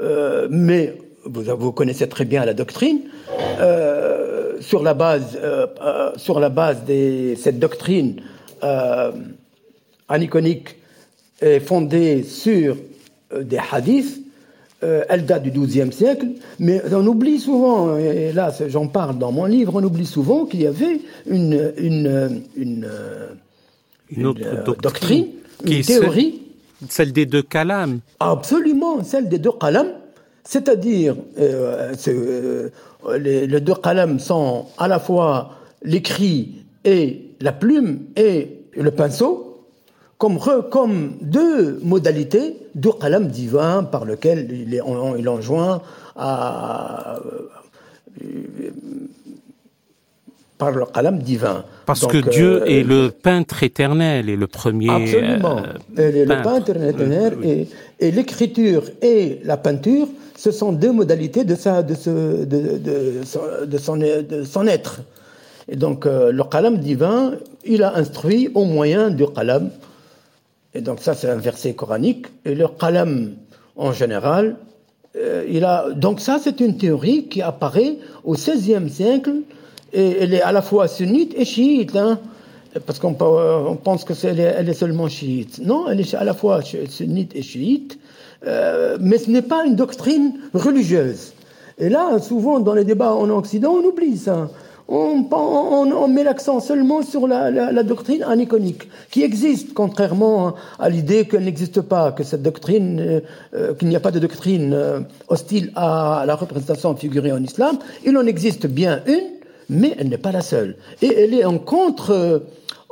[0.00, 3.00] euh, mais vous, connaissez très bien la doctrine.
[3.60, 4.26] Euh,
[4.60, 8.20] sur la base, euh, euh, sur la base de cette doctrine
[8.62, 9.12] euh,
[10.08, 10.76] aniconique
[11.40, 12.76] est fondée sur
[13.38, 14.22] des hadiths.
[14.82, 16.26] Elle date du XIIe siècle,
[16.58, 20.62] mais on oublie souvent, et là j'en parle dans mon livre, on oublie souvent qu'il
[20.62, 22.88] y avait une, une, une,
[24.10, 25.26] une autre doctrine,
[25.64, 26.42] une théorie.
[26.88, 28.00] Celle des deux calams.
[28.20, 29.92] Absolument, celle des deux calams.
[30.44, 31.92] C'est-à-dire, euh,
[33.18, 39.45] les, deux qalams sont à la fois l'écrit et la plume et le pinceau,
[40.18, 40.38] comme,
[40.70, 44.80] comme deux modalités, deux qalams divins par lesquels il, est,
[45.18, 45.82] il enjoint
[46.16, 47.18] à,
[50.58, 51.64] par le qalam divin.
[51.84, 54.90] Parce que Dieu euh, est le peintre éternel et le premier.
[54.90, 55.62] Absolument.
[55.98, 57.68] Euh, le peintre éternel et,
[58.00, 63.64] et l'écriture et la peinture ce sont deux modalités de, sa, de, ce, de, de,
[63.66, 65.00] de, son, de son être.
[65.68, 67.32] Et donc, euh, le qalam divin,
[67.64, 69.70] il a instruit au moyen du qalam.
[70.76, 72.26] Et donc, ça, c'est un verset coranique.
[72.44, 73.32] Et le qalam,
[73.76, 74.56] en général,
[75.16, 75.86] euh, il a.
[75.94, 79.36] Donc, ça, c'est une théorie qui apparaît au XVIe siècle.
[79.94, 81.96] Et elle est à la fois sunnite et chiite.
[81.96, 82.18] Hein,
[82.84, 85.60] parce qu'on on pense que est, elle est seulement chiite.
[85.64, 87.98] Non, elle est à la fois sunnite et chiite.
[88.46, 91.32] Euh, mais ce n'est pas une doctrine religieuse.
[91.78, 94.50] Et là, souvent, dans les débats en Occident, on oublie ça.
[94.88, 101.26] On, on, met l'accent seulement sur la, la, doctrine aniconique, qui existe, contrairement à l'idée
[101.26, 103.20] qu'elle n'existe pas, que cette doctrine, euh,
[103.54, 107.78] euh, qu'il n'y a pas de doctrine hostile à la représentation figurée en islam.
[108.04, 109.26] Il en existe bien une,
[109.68, 110.76] mais elle n'est pas la seule.
[111.02, 112.44] Et elle est en contre,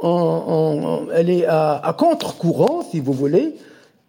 [0.02, 3.54] en, elle est à, à contre-courant, si vous voulez,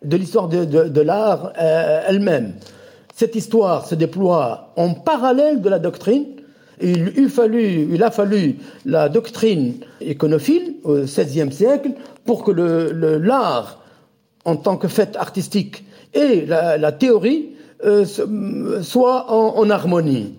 [0.06, 2.54] de l'histoire de, l'art euh, elle-même.
[3.14, 6.26] Cette histoire se déploie en parallèle de la doctrine.
[6.82, 11.92] Il, a fallu la doctrine iconophile au XVIe siècle
[12.26, 13.82] pour que l'art
[14.44, 17.52] en tant que fait artistique et la, théorie
[17.86, 18.06] euh,
[18.82, 20.36] soient en, harmonie.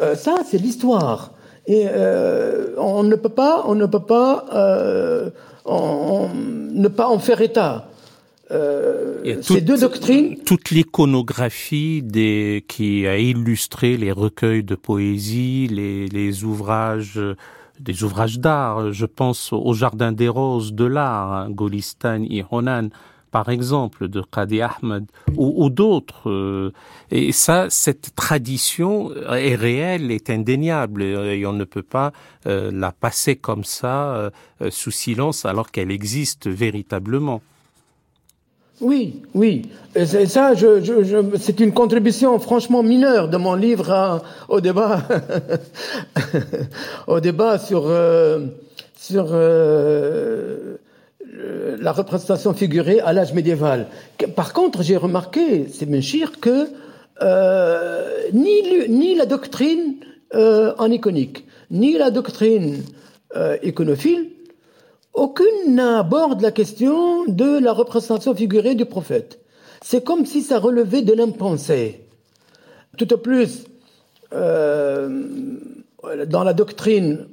[0.00, 1.32] Euh, ça, c'est l'histoire.
[1.66, 4.46] Et euh, on ne peut pas, on ne peut pas
[5.66, 7.88] ne pas en faire état.
[8.48, 10.38] Ces deux doctrines.
[10.44, 17.20] Toute l'iconographie des, qui a illustré les recueils de poésie, les, les ouvrages
[17.80, 18.92] des ouvrages d'art.
[18.92, 22.88] Je pense au Jardin des Roses de l'art, hein, Golistan et Honan,
[23.30, 26.30] par exemple, de Qadi Ahmed, ou, d'autres.
[26.30, 26.72] Euh,
[27.10, 32.12] et ça, cette tradition est réelle, est indéniable, et on ne peut pas
[32.46, 34.30] euh, la passer comme ça, euh,
[34.70, 37.42] sous silence, alors qu'elle existe véritablement.
[38.80, 39.70] Oui, oui.
[39.94, 45.02] Et ça, je, je, c'est une contribution franchement mineure de mon livre hein, au débat,
[47.06, 48.46] au débat sur euh,
[48.98, 50.76] sur euh,
[51.80, 53.86] la représentation figurée à l'âge médiéval.
[54.34, 56.66] Par contre, j'ai remarqué, c'est Menchir, que
[57.22, 59.94] euh, ni, ni la doctrine
[60.32, 62.82] en iconique, ni la doctrine
[63.62, 64.33] iconophile
[65.14, 69.40] aucune n'aborde la question de la représentation figurée du prophète.
[69.82, 72.00] C'est comme si ça relevait de l'impensé.
[72.96, 73.64] Tout au plus,
[74.32, 75.22] euh,
[76.26, 77.28] dans la doctrine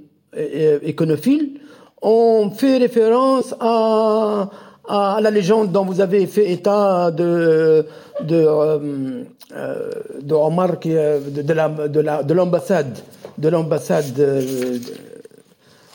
[0.84, 1.60] iconophile,
[2.02, 4.50] on fait référence à,
[4.90, 7.86] la légende dont vous avez fait état de,
[8.22, 9.24] de, euh,
[9.56, 9.92] euh
[10.22, 12.98] de Omar, de, l'ambassade,
[13.38, 14.20] de l'ambassade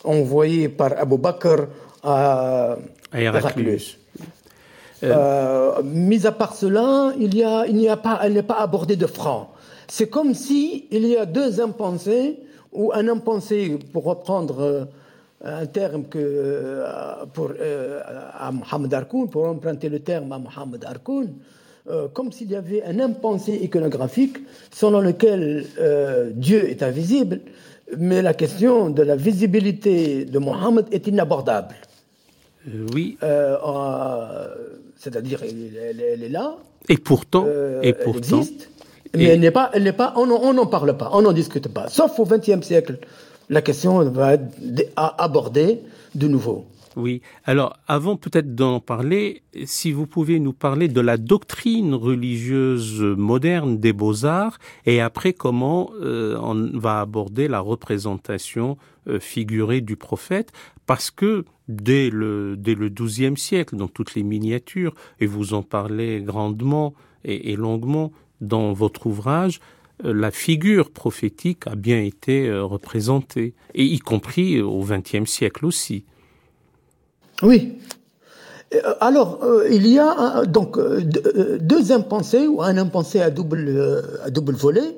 [0.07, 1.69] envoyé par Abu Bakr
[2.03, 2.77] à,
[3.13, 3.99] Héraclius.
[5.03, 8.43] Euh, euh, mis à part cela, il y a, il n'y a pas, elle n'est
[8.43, 9.53] pas abordée de franc.
[9.89, 12.39] C'est comme si il y a deux impensés
[12.73, 14.85] ou un impensé, pour reprendre euh,
[15.45, 16.83] un terme que
[17.35, 21.35] pour à Mohamed Arkoun, pour emprunter le terme à Mohamed Arkoun,
[22.15, 24.39] comme s'il y avait un impensé iconographique
[24.73, 25.67] selon lequel
[26.35, 27.41] Dieu est invisible,
[27.99, 31.77] mais la question de la visibilité de Mohammed est inabordable.
[32.69, 33.17] Euh, oui.
[33.23, 34.49] Euh,
[34.97, 36.57] c'est-à-dire, elle, est là.
[36.89, 38.71] Et pourtant, euh, et pourtant, elle existe,
[39.15, 41.89] mais elle n'est pas, elle n'est pas, on n'en parle pas, on n'en discute pas.
[41.89, 42.99] Sauf au XXe siècle,
[43.49, 44.45] la question va être
[44.97, 45.81] abordée
[46.15, 46.65] de nouveau.
[46.97, 47.21] Oui.
[47.45, 53.79] Alors, avant peut-être d'en parler, si vous pouvez nous parler de la doctrine religieuse moderne
[53.79, 58.79] des beaux-arts et après comment euh, on va aborder la représentation
[59.09, 60.53] euh, figurée du prophète,
[60.87, 66.23] parce que dès le dès XIIe siècle, dans toutes les miniatures, et vous en parlez
[66.23, 69.61] grandement et, et longuement dans votre ouvrage,
[70.07, 76.07] euh, la figure prophétique a bien été représentée, et y compris au XXe siècle aussi.
[77.43, 77.79] Oui.
[78.75, 81.01] Euh, alors, euh, il y a donc euh,
[81.61, 84.97] deux impensés ou un impensé à double, à double volet.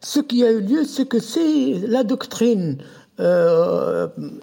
[0.00, 2.78] Ce qui a eu lieu, c'est que c'est la doctrine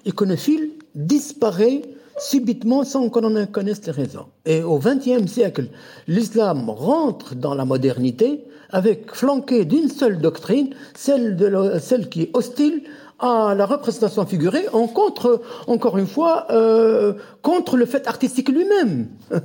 [0.06, 1.82] iconophile disparaît
[2.18, 4.26] subitement sans qu'on en connaisse les raisons.
[4.46, 5.70] Et au XXe siècle,
[6.10, 12.32] l'islam rentre dans la modernité avec flanqué d'une seule doctrine, celle, de celle qui est
[12.34, 12.84] hostile
[13.20, 19.08] à la représentation figurée, en contre, encore une fois, euh, contre le fait artistique lui-même.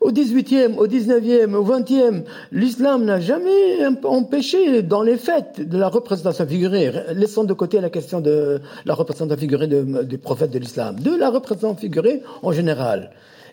[0.00, 5.88] au 18e, au 19e, au 20e, l'islam n'a jamais empêché dans les fêtes de la
[5.88, 10.98] représentation figurée, laissant de côté la question de la représentation figurée du prophète de l'islam,
[10.98, 13.10] de la représentation figurée en général.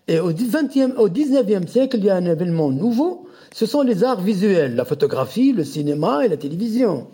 [0.07, 4.03] Et au 20e, au 19e siècle, il y a un événement nouveau, ce sont les
[4.03, 7.07] arts visuels, la photographie, le cinéma et la télévision.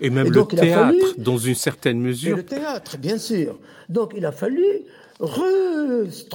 [0.00, 2.34] Et même le théâtre, dans une certaine mesure.
[2.34, 3.58] Et le théâtre, bien sûr.
[3.88, 4.64] Donc il a fallu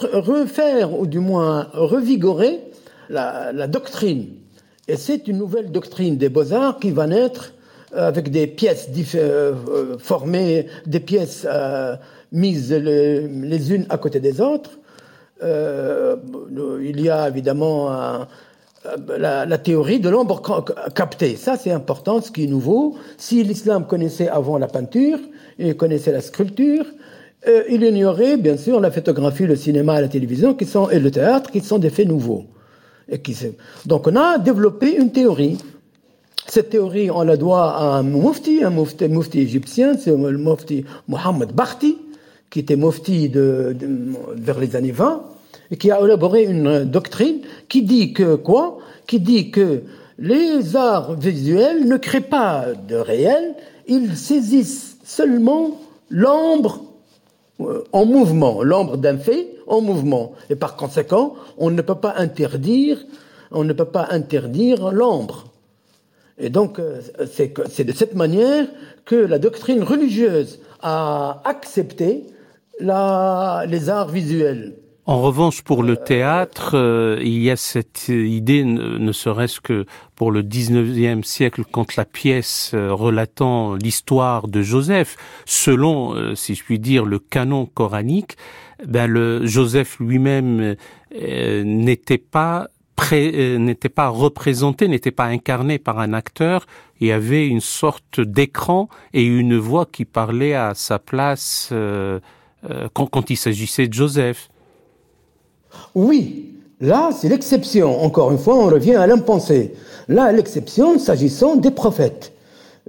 [0.03, 2.59] refaire, ou du moins revigorer,
[3.09, 4.27] la, doctrine.
[4.87, 7.53] Et c'est une nouvelle doctrine des beaux-arts qui va naître
[7.95, 11.47] euh, avec des pièces euh, euh, formées, des pièces
[12.31, 14.71] mises les, unes à côté des autres.
[15.41, 18.27] il y a évidemment un,
[18.85, 20.41] euh, la, théorie de l'ombre
[20.93, 21.35] captée.
[21.35, 22.95] Ça, c'est important, ce qui est nouveau.
[23.17, 25.19] Si l'islam connaissait avant la peinture,
[25.57, 26.85] il connaissait la sculpture,
[27.47, 31.11] euh, il ignorait, bien sûr, la photographie, le cinéma, la télévision, qui sont, et le
[31.11, 32.45] théâtre, qui sont des faits nouveaux.
[33.85, 35.57] Donc, on a développé une théorie.
[36.47, 41.53] Cette théorie, on la doit à un mufti, un mufti, égyptien, c'est le mufti Mohamed
[41.53, 41.97] Bakhti,
[42.49, 43.75] qui était mufti de,
[44.35, 45.32] vers les années 20, et
[45.77, 48.79] qui a élaboré une doctrine qui dit que quoi?
[49.07, 49.83] Qui dit que
[50.19, 53.55] les arts visuels ne créent pas de réel,
[53.87, 56.83] ils saisissent seulement l'ombre
[57.59, 60.33] euh, en mouvement, l'ombre d'un fait, en mouvement.
[60.49, 63.03] Et par conséquent, on ne peut pas interdire,
[63.51, 65.45] on ne peut pas interdire l'ombre.
[66.37, 68.67] Et donc, euh, c'est de cette manière
[69.05, 72.25] que la doctrine religieuse a accepté
[72.79, 74.73] la, les arts visuels.
[75.05, 79.85] En revanche, pour le théâtre, euh, il y a cette idée, ne, serait-ce que
[80.15, 86.55] pour le 19e siècle, quand la pièce euh, relatant l'histoire de Joseph, selon, euh, si
[86.55, 88.37] je puis dire, le canon coranique,
[88.87, 90.75] ben le Joseph lui-même
[91.11, 92.69] n'était pas
[93.11, 96.65] n'était pas représenté, n'était pas incarné par un acteur,
[97.01, 101.73] il y avait une sorte d'écran et une voix qui parlait à sa place
[102.93, 104.49] quand il s'agissait de Joseph.
[105.95, 108.03] Oui, là, c'est l'exception.
[108.03, 109.73] Encore une fois, on revient à l'impensé.
[110.07, 112.33] Là, l'exception s'agissant des prophètes.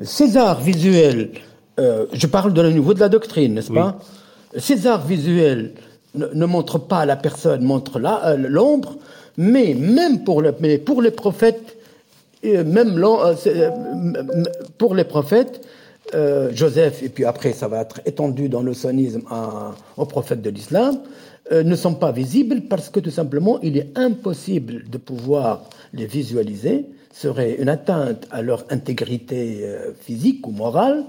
[0.02, 1.30] César visuel,
[1.78, 3.98] euh, je parle de le niveau de la doctrine, n'est-ce pas?
[4.56, 5.72] César visuel
[6.14, 8.96] ne, ne, montre pas la personne, montre euh, l'ombre,
[9.36, 11.76] mais même pour, le, mais pour les prophètes,
[12.44, 13.00] euh, même
[14.78, 15.60] pour les prophètes,
[16.52, 19.22] Joseph, et puis après ça va être étendu dans le sonisme
[19.96, 21.00] aux prophètes de l'islam,
[21.52, 26.86] ne sont pas visibles parce que tout simplement il est impossible de pouvoir les visualiser,
[27.14, 31.04] serait une atteinte à leur intégrité euh, physique ou morale,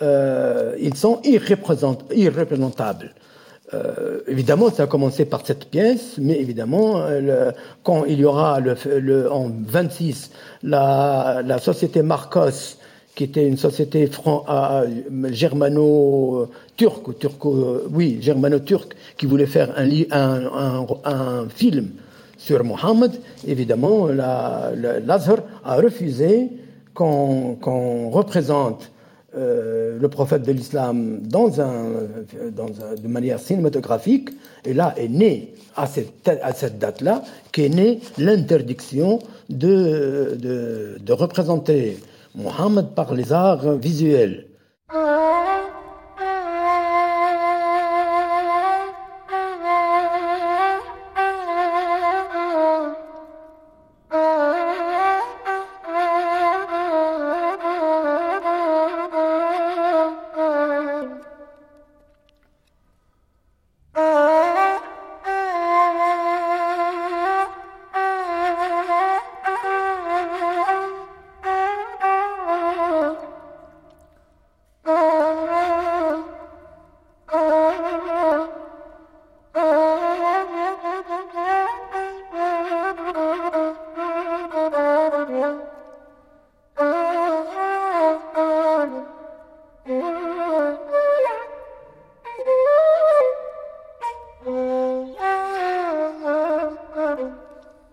[0.00, 3.14] euh, ils sont irreprésentables.
[3.74, 7.02] Euh, évidemment, ça a commencé par cette pièce, mais évidemment,
[7.82, 10.30] quand il y aura le, en 26
[10.62, 12.76] la, la société Marcos
[13.14, 14.08] qui était une société
[15.30, 21.90] germano-turque, ou turco, oui, germano-turque, qui voulait faire un, film
[22.38, 23.12] sur Mohammed,
[23.46, 26.48] évidemment, l'Azhar a refusé
[26.94, 28.90] qu'on représente
[29.34, 31.84] euh, le prophète de l'islam dans un,
[33.02, 34.30] de manière cinématographique,
[34.64, 41.98] et là est né, à cette, date-là, qu'est née l'interdiction de représenter
[42.34, 44.48] Mohammed par les arts visuels.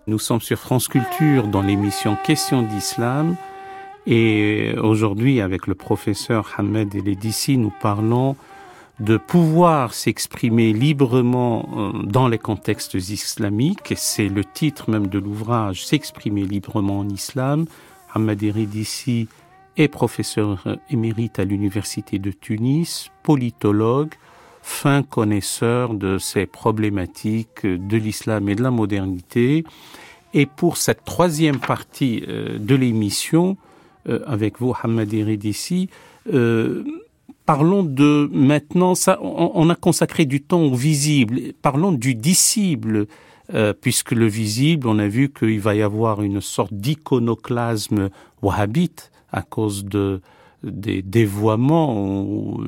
[0.09, 3.35] Nous sommes sur France Culture dans l'émission Questions d'Islam
[4.07, 8.35] et aujourd'hui avec le professeur Hamed Eledissi nous parlons
[8.99, 15.85] de pouvoir s'exprimer librement euh, dans les contextes islamiques c'est le titre même de l'ouvrage
[15.85, 17.67] S'exprimer librement en islam.
[18.15, 19.27] Hamed Eledissi
[19.77, 24.15] est professeur émérite à l'université de Tunis, politologue,
[24.69, 29.65] fin connaisseur de ces problématiques de l'islam et de la modernité.
[30.33, 33.57] Et pour cette troisième partie euh, de l'émission,
[34.07, 35.89] euh, avec vous, Hamad Eridissi,
[36.31, 36.85] euh,
[37.47, 43.07] parlons de maintenant, ça, on, a consacré du temps au visible, parlons du disciple,
[43.81, 48.09] puisque le visible, on a vu qu'il va y avoir une sorte d'iconoclasme
[48.43, 50.21] wahhabite à cause de,
[50.61, 52.59] des dévoiements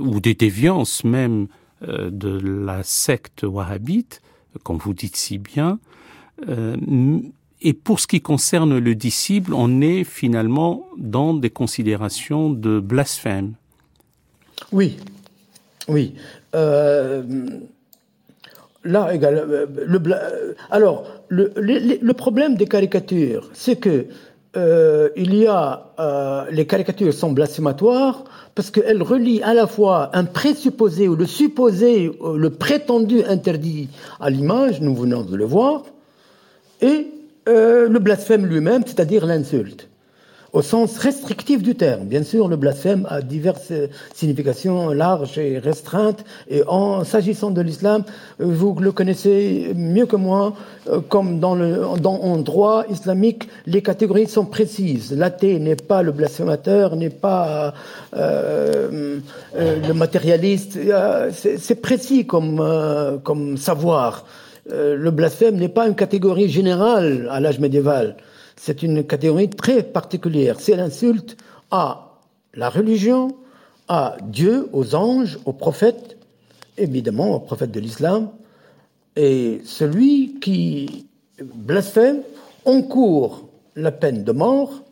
[0.00, 1.48] ou des déviances même
[1.80, 4.20] de la secte wahhabite,
[4.62, 5.78] comme vous dites si bien.
[6.48, 6.76] Euh,
[7.60, 13.54] et pour ce qui concerne le disciple, on est finalement dans des considérations de blasphème.
[14.72, 14.96] Oui,
[15.88, 16.14] oui.
[16.54, 17.22] Euh,
[18.84, 20.00] là, le,
[20.70, 24.06] alors, le, problème des caricatures, c'est que
[24.54, 28.24] euh, il y a euh, les caricatures sont blasphématoires
[28.54, 33.88] parce qu'elles relient à la fois un présupposé ou le supposé, le prétendu interdit
[34.20, 35.84] à l'image, nous venons de le voir,
[36.82, 37.06] et
[37.48, 39.88] euh, le blasphème lui-même, c'est-à-dire l'insulte.
[40.52, 42.04] Au sens restrictif du terme.
[42.04, 43.72] Bien sûr, le blasphème a diverses
[44.14, 46.24] significations larges et restreintes.
[46.48, 48.04] Et en s'agissant de l'islam,
[48.38, 50.54] vous le connaissez mieux que moi,
[50.90, 55.12] euh, comme dans le dans, en droit islamique, les catégories sont précises.
[55.16, 57.72] L'athée n'est pas le blasphémateur, n'est pas
[58.14, 59.18] euh,
[59.56, 60.78] euh, le matérialiste.
[61.32, 64.26] C'est précis comme comme savoir.
[64.70, 68.16] le blasphème n'est pas une catégorie générale à l'âge médiéval
[68.56, 70.60] c'est une catégorie très particulière.
[70.60, 71.36] C'est l'insulte
[71.70, 72.18] à
[72.54, 73.36] la religion,
[73.88, 76.16] à Dieu, aux anges, aux prophètes,
[76.76, 78.30] évidemment aux prophètes de l'islam.
[79.16, 81.06] Et celui qui
[81.42, 82.22] blasphème
[82.64, 84.82] encourt la peine de mort,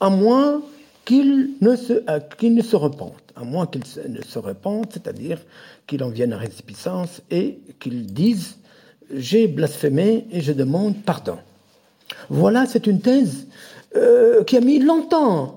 [0.00, 0.62] à moins
[1.04, 2.02] qu'il ne se,
[2.38, 5.38] qu'il ne se repente, à moins qu'il ne se repente, c'est-à-dire
[5.86, 8.56] qu'il en vienne à récipicence et qu'il dise
[9.14, 11.38] j'ai blasphémé et je demande pardon.
[12.28, 13.46] Voilà, c'est une thèse
[13.96, 15.56] euh, qui a mis longtemps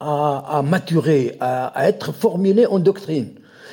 [0.00, 3.30] à, maturer, à, être formulée en doctrine.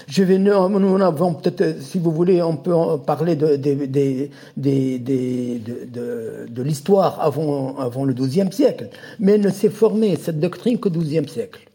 [0.08, 2.74] Je vais, nous avons peut-être, si vous voulez, on peut
[3.06, 8.90] parler de, de, de, l'histoire avant, avant le XIIe siècle,
[9.20, 11.68] mais elle ne s'est formée, cette doctrine, qu'au XIIe siècle.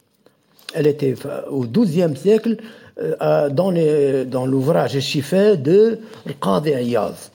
[0.75, 1.15] Elle était
[1.51, 2.57] au XIIe siècle
[2.99, 5.99] euh, dans, les, dans l'ouvrage de
[6.41, 7.31] Qadi Ayaz.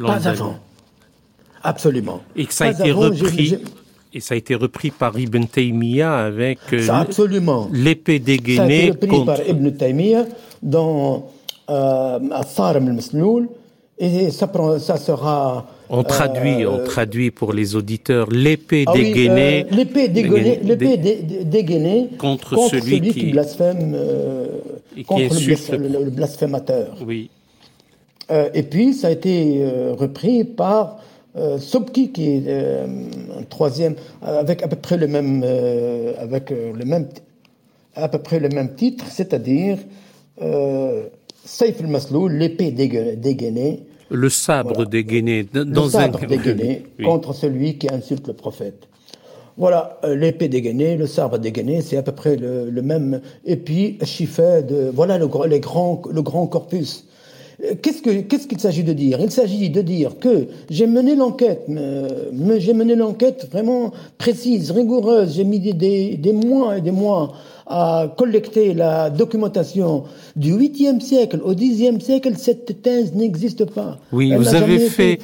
[0.00, 0.58] Pas avant.
[1.64, 2.20] Absolument.
[2.36, 3.58] Et que ça a été repris.
[4.16, 7.04] Et ça a été repris par Ibn Taymiyyah avec euh,
[7.72, 8.56] l'épée dégainée.
[8.56, 10.26] Ça a été repris par Ibn Taymiyyah
[10.62, 11.30] dans
[11.68, 12.18] euh,
[12.58, 13.48] al-Masnoul
[13.98, 14.50] et ça,
[14.80, 15.66] ça sera.
[15.88, 19.66] On traduit, on euh, traduit pour les auditeurs l'épée ah dégainée.
[19.70, 20.96] Euh, l'épée dégainée, l'épée
[21.44, 23.96] dégainée contre, celui, qui, blasphème,
[25.06, 26.96] contre le, blasphémateur.
[27.06, 27.30] Oui.
[28.30, 29.64] et puis ça a été
[29.96, 30.98] repris par
[31.36, 32.86] euh, Sobki qui est euh,
[33.38, 37.08] un troisième avec à peu près le même euh, avec euh, le même
[37.96, 39.78] à peu près le même titre, c'est-à-dire
[40.42, 41.04] euh,
[41.44, 43.86] Saif al-Masloul, l'épée dégainée.
[44.10, 48.88] Le sabre dégainé dans le sabre dégainé contre celui qui insulte le prophète.
[49.56, 53.20] Voilà, l'épée dégainée, le sabre dégainé, c'est à peu près le, le, même.
[53.44, 57.06] Et puis, de, voilà le, les grands, le grand corpus.
[57.82, 59.18] Qu'est-ce qu'il s'agit de dire?
[59.20, 65.34] Il s'agit de dire que j'ai mené l'enquête, j'ai mené l'enquête vraiment précise, rigoureuse.
[65.36, 67.32] J'ai mis des, mois et des mois
[67.66, 70.04] à collecter la documentation
[70.36, 72.32] du 8e siècle au 10e siècle.
[72.36, 73.98] Cette thèse n'existe pas.
[74.12, 75.18] Oui, vous avez fait.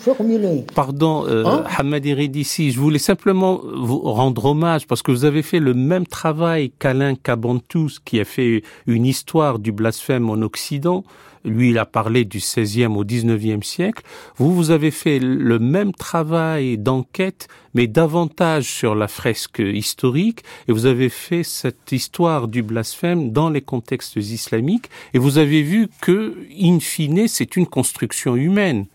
[0.75, 1.65] Pardon, euh, hein?
[1.79, 6.71] Hamad je voulais simplement vous rendre hommage parce que vous avez fait le même travail
[6.79, 11.05] qu'Alain Cabantous, qui a fait une histoire du blasphème en Occident.
[11.45, 14.03] Lui, il a parlé du 16e au 19e siècle.
[14.37, 20.73] Vous, vous avez fait le même travail d'enquête, mais davantage sur la fresque historique, et
[20.73, 25.89] vous avez fait cette histoire du blasphème dans les contextes islamiques, et vous avez vu
[26.03, 28.87] que, in fine, c'est une construction humaine.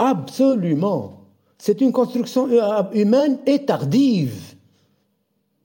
[0.00, 1.20] Absolument.
[1.58, 4.54] C'est une construction euh, humaine et tardive.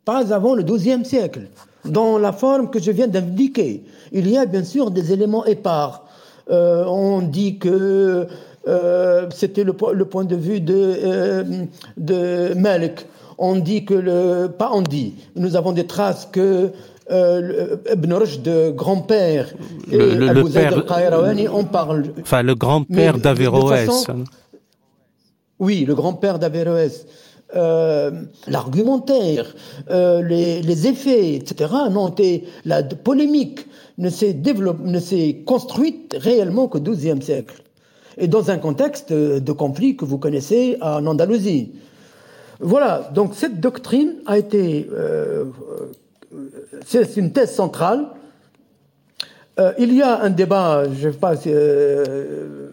[0.05, 1.49] Pas avant le XIIe siècle
[1.85, 3.83] dans la forme que je viens d'indiquer.
[4.11, 6.05] Il y a bien sûr des éléments épars.
[6.49, 8.27] Euh, on dit que
[8.67, 11.43] euh, c'était le, point de vue de, euh,
[11.97, 13.05] de Malik.
[13.37, 16.71] On dit que le, pas on dit, nous avons des traces que
[17.09, 19.53] euh, Ibn Rushd, grand-père,
[19.89, 20.83] le, le, père,
[21.53, 22.03] on parle.
[22.21, 24.07] Enfin, le grand-père d'Averroès.
[25.57, 27.05] Oui, le grand-père d'Averroès.
[27.55, 28.11] Euh,
[28.47, 29.55] l'argumentaire,
[29.89, 31.73] euh, les, les, effets, etc.
[31.89, 32.13] Non,
[32.63, 33.65] la polémique
[33.97, 37.63] ne s'est ne s'est construite réellement qu'au XIIe siècle,
[38.19, 41.71] et dans un contexte de conflit que vous connaissez en Andalousie.
[42.59, 43.09] Voilà.
[43.13, 45.45] Donc cette doctrine a été, euh,
[46.85, 48.09] c'est une thèse centrale.
[49.59, 52.69] Euh, il y a un débat, je sais pas, euh,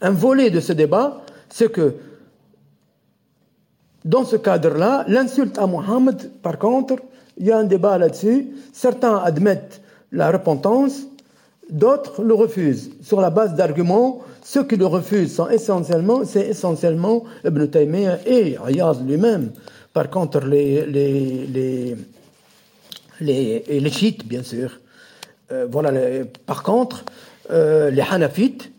[0.00, 1.94] un volet de ce débat, c'est que
[4.08, 6.96] dans ce cadre-là, l'insulte à Mohammed, par contre,
[7.36, 8.48] il y a un débat là-dessus.
[8.72, 9.82] Certains admettent
[10.12, 11.02] la repentance,
[11.68, 12.90] d'autres le refusent.
[13.02, 18.56] Sur la base d'arguments, ceux qui le refusent sont essentiellement, c'est essentiellement Ibn Taymiyyah et
[18.66, 19.50] Ayaz lui-même.
[19.92, 21.96] Par contre, les, les, les,
[23.20, 24.80] les, les chiites, bien sûr.
[25.52, 25.92] Euh, voilà.
[26.46, 27.04] par contre,
[27.50, 28.72] euh, les hanafites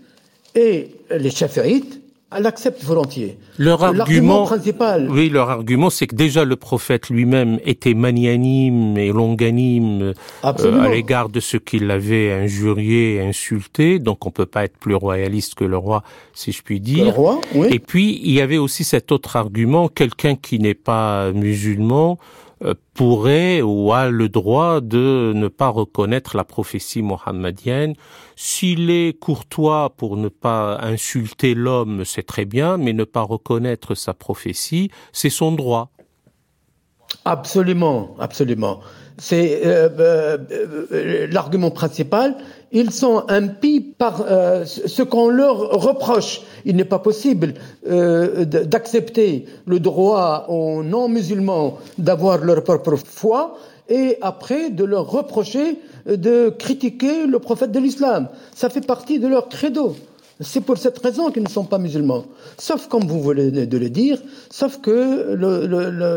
[0.55, 1.98] et les shafi'ites
[2.35, 3.39] elle accepte volontiers.
[3.57, 5.09] Leur argument principal.
[5.09, 10.13] Oui, leur argument, c'est que déjà le prophète lui-même était magnanime et longanime euh,
[10.43, 13.97] à l'égard de ceux qui l'avaient injurié, insulté.
[13.97, 16.03] Donc, on peut pas être plus royaliste que le roi,
[16.33, 17.05] si je puis dire.
[17.05, 17.67] Le roi, oui.
[17.71, 22.19] Et puis, il y avait aussi cet autre argument quelqu'un qui n'est pas musulman
[22.93, 27.95] pourrait ou a le droit de ne pas reconnaître la prophétie mohammedienne.
[28.35, 33.95] S'il est courtois pour ne pas insulter l'homme, c'est très bien, mais ne pas reconnaître
[33.95, 35.91] sa prophétie, c'est son droit.
[37.25, 38.79] Absolument, absolument.
[39.17, 40.37] C'est euh, euh,
[40.91, 42.37] euh l'argument principal.
[42.71, 46.41] Ils sont impies par euh, ce qu'on leur reproche.
[46.65, 47.55] Il n'est pas possible
[47.89, 53.57] euh, d'accepter le droit aux non-musulmans d'avoir leur propre foi
[53.89, 58.27] et après de leur reprocher de critiquer le prophète de l'islam.
[58.55, 59.95] Ça fait partie de leur credo.
[60.41, 62.23] C'est pour cette raison qu'ils ne sont pas musulmans.
[62.57, 65.33] Sauf, comme vous voulez de le dire, sauf que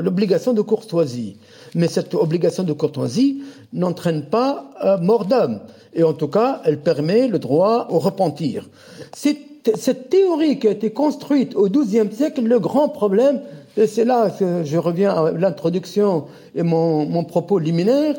[0.01, 1.37] l'obligation de courtoisie.
[1.75, 3.43] Mais cette obligation de courtoisie
[3.73, 5.61] n'entraîne pas euh, mort d'homme.
[5.95, 8.69] Et en tout cas, elle permet le droit au repentir.
[9.15, 13.41] Cette théorie qui a été construite au XIIe siècle, le grand problème,
[13.77, 18.17] et c'est là que je reviens à l'introduction et mon, mon propos liminaire,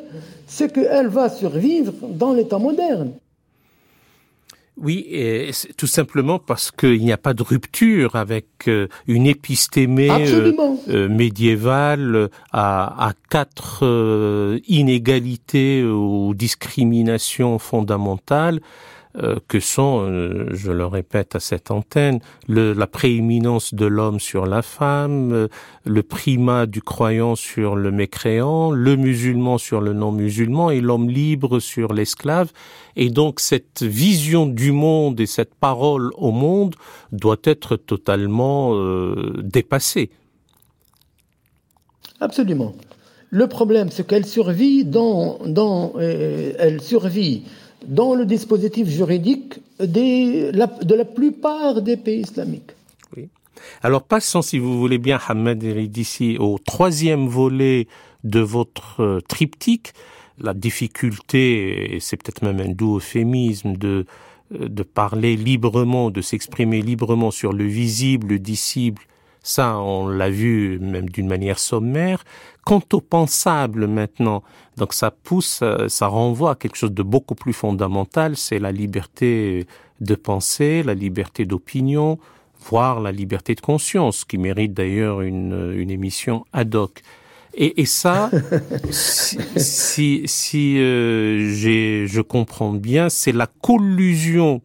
[0.48, 3.12] c'est qu'elle va survivre dans l'état moderne.
[4.76, 10.10] Oui, et tout simplement parce qu'il n'y a pas de rupture avec euh, une épistémée
[10.10, 10.52] euh,
[10.90, 18.62] euh, médiévale à, à quatre inégalités ou discriminations fondamentales
[19.22, 24.48] euh, que sont, euh, je le répète à cette antenne, la prééminence de l'homme sur
[24.48, 25.48] la femme, euh,
[25.86, 31.60] le primat du croyant sur le mécréant, le musulman sur le non-musulman et l'homme libre
[31.60, 32.52] sur l'esclave.
[32.96, 36.74] Et donc cette vision du monde et cette parole au monde
[37.12, 38.76] doit être totalement
[39.44, 40.10] dépassée.
[42.20, 42.74] Absolument.
[43.30, 47.44] Le problème, c'est qu'elle survit dans, dans elle survit
[47.88, 50.52] dans le dispositif juridique de
[50.96, 52.72] la plupart des pays islamiques.
[53.16, 53.30] Oui.
[53.82, 55.60] Alors passons, si vous voulez bien, Hamed
[55.90, 57.88] d'ici au troisième volet
[58.24, 59.94] de votre euh, triptyque,
[60.40, 64.06] la difficulté, et c'est peut-être même un doux euphémisme, de,
[64.54, 69.02] euh, de parler librement, de s'exprimer librement sur le visible, le dissible,
[69.44, 72.24] ça, on l'a vu même d'une manière sommaire.
[72.66, 74.42] Quant au pensable maintenant,
[74.78, 78.72] donc ça pousse, euh, ça renvoie à quelque chose de beaucoup plus fondamental, c'est la
[78.72, 79.68] liberté
[80.02, 82.20] de penser, la liberté d'opinion,
[82.60, 87.02] voire la liberté de conscience, qui mérite d'ailleurs une, une émission ad hoc.
[87.56, 88.32] Et, et ça,
[88.90, 94.62] si, si, si euh, je comprends bien, c'est la collusion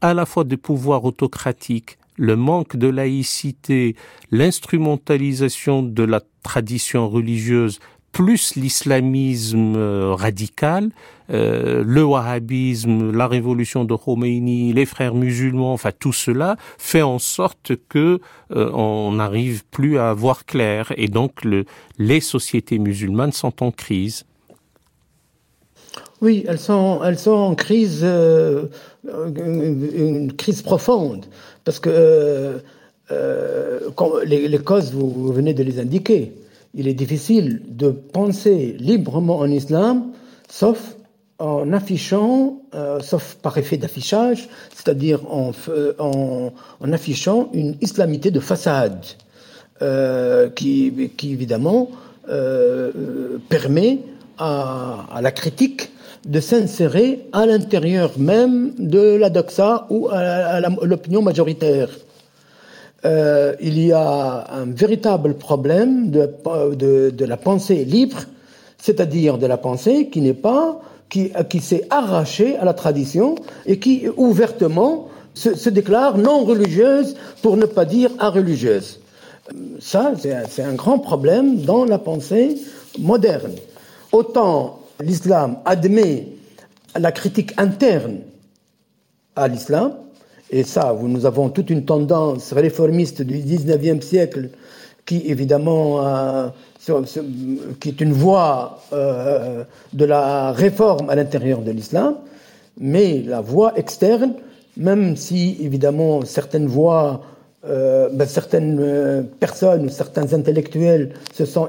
[0.00, 3.96] à la fois des pouvoirs autocratiques, le manque de laïcité,
[4.30, 7.78] l'instrumentalisation de la tradition religieuse,
[8.16, 10.88] plus l'islamisme euh, radical,
[11.30, 17.18] euh, le wahhabisme, la révolution de Khomeini, les frères musulmans, enfin tout cela fait en
[17.18, 18.20] sorte que
[18.52, 21.66] euh, on n'arrive plus à voir clair et donc le,
[21.98, 24.24] les sociétés musulmanes sont en crise.
[26.22, 28.70] Oui, elles sont, elles sont en crise, une,
[30.38, 31.26] crise profonde,
[31.64, 32.62] parce que
[34.24, 36.32] les, causes, vous, venez de les indiquer.
[36.78, 40.12] Il est difficile de penser librement en islam,
[40.48, 40.96] sauf
[41.38, 45.52] en affichant, euh, sauf par effet d'affichage, c'est-à-dire en,
[45.98, 49.04] en, en, affichant une islamité de façade,
[49.80, 51.88] euh, qui, qui, évidemment
[53.48, 54.00] permet
[54.38, 55.90] à la critique
[56.26, 61.88] de s'insérer à l'intérieur même de la doxa ou à l'opinion majoritaire.
[63.06, 68.18] Euh, il y a un véritable problème de, la pensée libre,
[68.78, 73.78] c'est-à-dire de la pensée qui n'est pas, qui, qui s'est arrachée à la tradition et
[73.78, 78.98] qui ouvertement se, se déclare non religieuse pour ne pas dire religieuse.
[79.78, 80.12] Ça,
[80.48, 82.56] c'est un grand problème dans la pensée
[82.98, 83.52] moderne.
[84.10, 86.26] Autant l'islam admet
[86.98, 88.18] la critique interne
[89.36, 89.92] à l'islam,
[90.50, 94.50] et ça, nous avons toute une tendance réformiste du 19e siècle
[95.04, 96.48] qui, évidemment, euh,
[97.80, 102.16] qui est une voie euh, de la réforme à l'intérieur de l'islam,
[102.78, 104.34] mais la voie externe,
[104.76, 107.22] même si, évidemment, certaines voies
[107.68, 111.68] euh, ben, certaines personnes certains intellectuels se sont,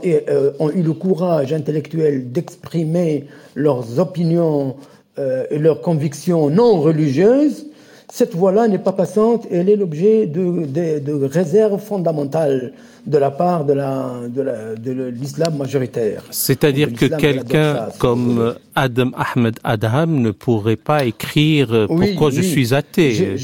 [0.59, 3.25] ont eu le courage intellectuel d'exprimer
[3.55, 4.75] leurs opinions
[5.17, 7.65] et leurs convictions non religieuses,
[8.11, 12.71] cette voie-là n'est pas passante, elle est l'objet de, de, de, réserves fondamentales
[13.05, 16.23] de la part de l'islam de la, de majoritaire.
[16.31, 23.35] C'est-à-dire que quelqu'un comme Adam Ahmed Adham ne pourrait pas écrire pourquoi je suis athée?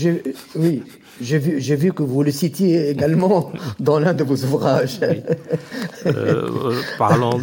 [0.56, 0.82] oui,
[1.22, 5.00] j'ai vu, j'ai vu que vous le citiez également dans l'un de vos ouvrages.
[6.06, 7.40] Euh, parlant,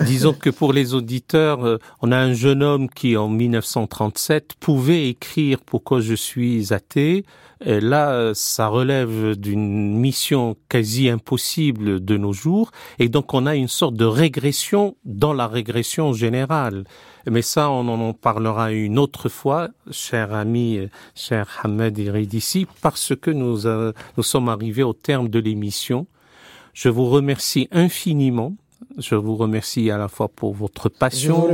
[0.00, 5.08] disons que pour les auditeurs, euh, on a un jeune homme qui, en 1937, pouvait
[5.08, 7.24] écrire pourquoi je suis athée.
[7.64, 13.68] Là, ça relève d'une mission quasi impossible de nos jours, et donc on a une
[13.68, 16.84] sorte de régression dans la régression générale.
[17.30, 23.30] Mais ça, on en parlera une autre fois, cher ami, cher Hamed Iridissi, parce que
[23.30, 26.06] nous, euh, nous sommes arrivés au terme de l'émission.
[26.74, 28.54] Je vous remercie infiniment.
[28.98, 31.48] Je vous remercie à la fois pour votre passion,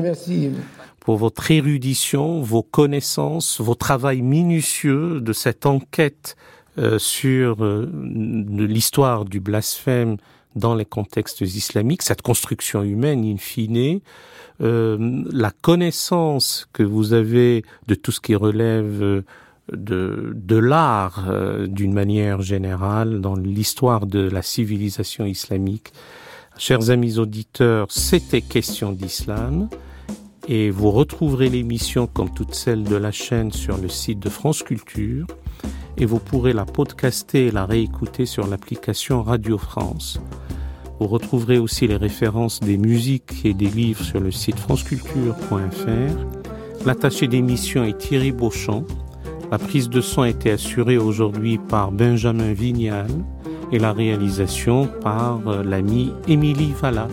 [0.98, 6.36] pour votre érudition, vos connaissances, vos travail minutieux de cette enquête
[6.78, 10.16] euh, sur euh, l'histoire du blasphème
[10.56, 14.00] dans les contextes islamiques, cette construction humaine in fine,
[14.60, 19.24] euh, la connaissance que vous avez de tout ce qui relève euh,
[19.72, 25.92] de, de l'art euh, d'une manière générale dans l'histoire de la civilisation islamique.
[26.58, 29.70] Chers amis auditeurs, c'était question d'islam
[30.46, 34.62] et vous retrouverez l'émission comme toutes celles de la chaîne sur le site de France
[34.62, 35.26] Culture
[35.96, 40.20] et vous pourrez la podcaster et la réécouter sur l'application Radio France.
[40.98, 46.86] Vous retrouverez aussi les références des musiques et des livres sur le site franceculture.fr.
[46.86, 48.84] L'attaché d'émission est Thierry Beauchamp.
[49.50, 53.08] La prise de son a été assurée aujourd'hui par Benjamin Vignal
[53.72, 57.08] et la réalisation par euh, l'ami Émilie Valla.